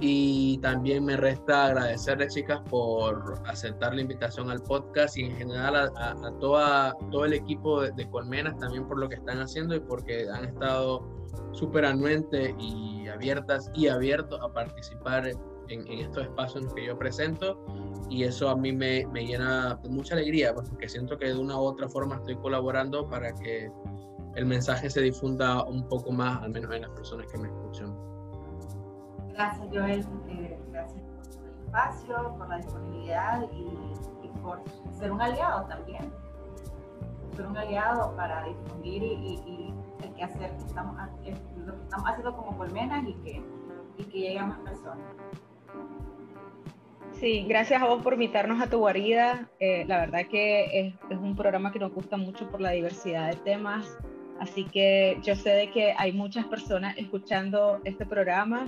Y 0.01 0.59
también 0.59 1.05
me 1.05 1.17
resta 1.17 1.67
agradecerles, 1.67 2.35
chicas, 2.35 2.61
por 2.69 3.41
aceptar 3.47 3.95
la 3.95 4.03
invitación 4.03 4.51
al 4.51 4.61
podcast 4.61 5.17
y 5.17 5.25
en 5.25 5.37
general 5.37 5.93
a, 5.97 6.15
toda, 6.41 6.95
todo 7.11 7.25
el 7.25 7.33
equipo 7.33 7.83
de, 7.83 8.11
Colmenas 8.11 8.59
también 8.59 8.87
por 8.87 8.99
lo 8.99 9.09
que 9.09 9.17
están 9.17 9.41
haciendo 9.41 9.75
y 9.75 9.81
porque 9.81 10.29
han 10.29 10.45
estado 10.47 11.09
súper 11.53 11.85
anuentes 11.85 12.55
y 12.59 13.07
abiertas 13.09 13.71
y 13.75 13.87
abiertos 13.87 14.41
a 14.43 14.53
participar 14.53 15.29
en, 15.29 15.87
estos 15.89 16.25
espacios 16.25 16.57
en 16.57 16.65
los 16.65 16.75
que 16.75 16.87
yo 16.87 16.99
presento. 16.99 17.65
Y 18.11 18.25
eso 18.25 18.49
a 18.49 18.57
mí 18.57 18.73
me, 18.73 19.07
me 19.07 19.25
llena 19.25 19.79
de 19.83 19.89
mucha 19.89 20.15
alegría, 20.15 20.53
pues, 20.55 20.69
porque 20.69 20.89
siento 20.89 21.17
que 21.17 21.27
de 21.27 21.39
una 21.39 21.57
u 21.57 21.63
otra 21.63 21.89
forma 21.89 22.17
estoy 22.17 22.37
colaborando 22.37 23.09
para 23.09 23.33
que 23.35 23.71
el 24.35 24.47
mensaje 24.47 24.91
se 24.91 25.01
difunda 25.01 25.63
un 25.65 25.89
poco 25.89 26.11
más, 26.11 26.43
al 26.43 26.51
menos 26.51 26.75
en 26.75 26.83
las 26.83 26.91
personas 26.91 27.27
que 27.31 27.39
me 27.39 27.49
escuchan. 27.49 28.14
Gracias, 29.35 29.67
Joel. 29.73 30.07
Gracias 30.71 31.03
por 31.03 31.45
el 31.45 31.65
espacio, 31.67 32.35
por 32.39 32.49
la 32.49 32.57
disponibilidad 32.59 33.43
y, 33.53 34.29
por 34.43 34.63
ser 34.93 35.11
un 35.11 35.21
aliado 35.21 35.67
también. 35.67 36.13
Ser 37.35 37.47
un 37.47 37.57
aliado 37.57 38.15
para 38.15 38.45
difundir 38.45 39.03
y, 39.03 39.75
el 40.03 40.15
que 40.15 40.23
hacer 40.23 40.51
que 40.51 40.67
estamos, 40.67 40.97
lo 40.97 41.77
que 41.77 41.83
estamos 41.83 42.09
haciendo 42.09 42.37
como 42.37 42.57
colmenas 42.57 43.05
y 43.09 43.15
que, 43.15 43.43
y 43.99 44.05
que 44.05 44.19
llegue 44.19 44.39
a 44.39 44.47
más 44.47 44.59
personas. 44.59 45.05
Sí, 47.13 47.45
gracias 47.49 47.83
a 47.83 47.87
vos 47.87 48.03
por 48.03 48.13
invitarnos 48.13 48.61
a 48.61 48.69
tu 48.69 48.79
guarida. 48.79 49.49
Eh, 49.59 49.85
la 49.89 49.99
verdad 49.99 50.27
que 50.31 50.79
es, 50.81 50.95
es, 51.11 51.19
un 51.19 51.35
programa 51.35 51.73
que 51.73 51.79
nos 51.79 51.93
gusta 51.93 52.17
mucho 52.17 52.49
por 52.49 52.61
la 52.61 52.71
diversidad 52.71 53.31
de 53.31 53.37
temas. 53.37 53.99
Así 54.39 54.65
que 54.65 55.19
yo 55.23 55.35
sé 55.35 55.51
de 55.51 55.71
que 55.71 55.95
hay 55.97 56.13
muchas 56.13 56.45
personas 56.47 56.97
escuchando 56.99 57.81
este 57.85 58.05
programa 58.05 58.67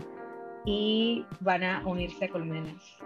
y 0.67 1.25
van 1.41 1.64
a 1.64 1.83
unirse 1.87 2.27
a 2.27 2.29
Colmenas. 2.29 2.99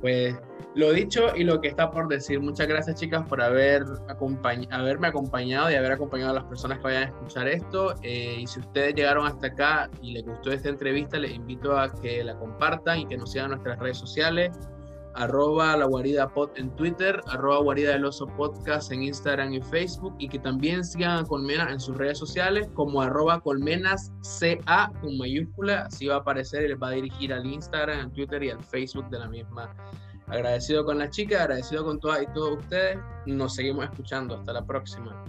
Pues 0.00 0.36
lo 0.74 0.92
dicho 0.92 1.34
y 1.34 1.44
lo 1.44 1.62
que 1.62 1.68
está 1.68 1.90
por 1.90 2.08
decir. 2.08 2.38
Muchas 2.38 2.66
gracias 2.66 3.00
chicas 3.00 3.26
por 3.26 3.40
haber 3.40 3.84
haberme 4.70 5.06
acompañado 5.06 5.70
y 5.70 5.76
haber 5.76 5.92
acompañado 5.92 6.32
a 6.32 6.34
las 6.34 6.44
personas 6.44 6.78
que 6.78 6.84
vayan 6.84 7.02
a 7.04 7.06
escuchar 7.06 7.48
esto. 7.48 7.94
Eh, 8.02 8.40
y 8.40 8.46
si 8.46 8.60
ustedes 8.60 8.94
llegaron 8.94 9.26
hasta 9.26 9.46
acá 9.46 9.90
y 10.02 10.12
les 10.12 10.26
gustó 10.26 10.52
esta 10.52 10.68
entrevista, 10.68 11.16
les 11.18 11.32
invito 11.32 11.78
a 11.78 11.90
que 11.90 12.22
la 12.22 12.36
compartan 12.38 12.98
y 12.98 13.06
que 13.06 13.16
nos 13.16 13.32
sigan 13.32 13.52
nuestras 13.52 13.78
redes 13.78 13.96
sociales 13.96 14.50
arroba 15.14 15.76
la 15.76 15.86
guarida 15.86 16.28
pod 16.28 16.50
en 16.56 16.70
Twitter, 16.76 17.20
arroba 17.28 17.58
guarida 17.60 17.92
del 17.92 18.04
oso 18.04 18.26
podcast 18.26 18.92
en 18.92 19.02
Instagram 19.04 19.54
y 19.54 19.62
Facebook 19.62 20.14
y 20.18 20.28
que 20.28 20.38
también 20.38 20.84
sigan 20.84 21.18
a 21.18 21.24
Colmenas 21.24 21.72
en 21.72 21.80
sus 21.80 21.96
redes 21.96 22.18
sociales 22.18 22.68
como 22.74 23.00
arroba 23.00 23.40
colmenas 23.40 24.12
CA 24.40 24.92
con 25.00 25.16
mayúscula, 25.18 25.82
así 25.86 26.06
va 26.06 26.16
a 26.16 26.18
aparecer 26.18 26.64
y 26.64 26.68
les 26.68 26.78
va 26.82 26.88
a 26.88 26.92
dirigir 26.92 27.32
al 27.32 27.46
Instagram, 27.46 28.00
al 28.00 28.12
Twitter 28.12 28.42
y 28.42 28.50
al 28.50 28.62
Facebook 28.62 29.08
de 29.10 29.18
la 29.18 29.28
misma. 29.28 29.74
Agradecido 30.26 30.84
con 30.84 30.98
la 30.98 31.10
chica, 31.10 31.42
agradecido 31.42 31.84
con 31.84 32.00
todas 32.00 32.22
y 32.22 32.26
todos 32.32 32.58
ustedes. 32.58 32.98
Nos 33.26 33.54
seguimos 33.54 33.84
escuchando. 33.84 34.36
Hasta 34.36 34.52
la 34.54 34.64
próxima. 34.64 35.24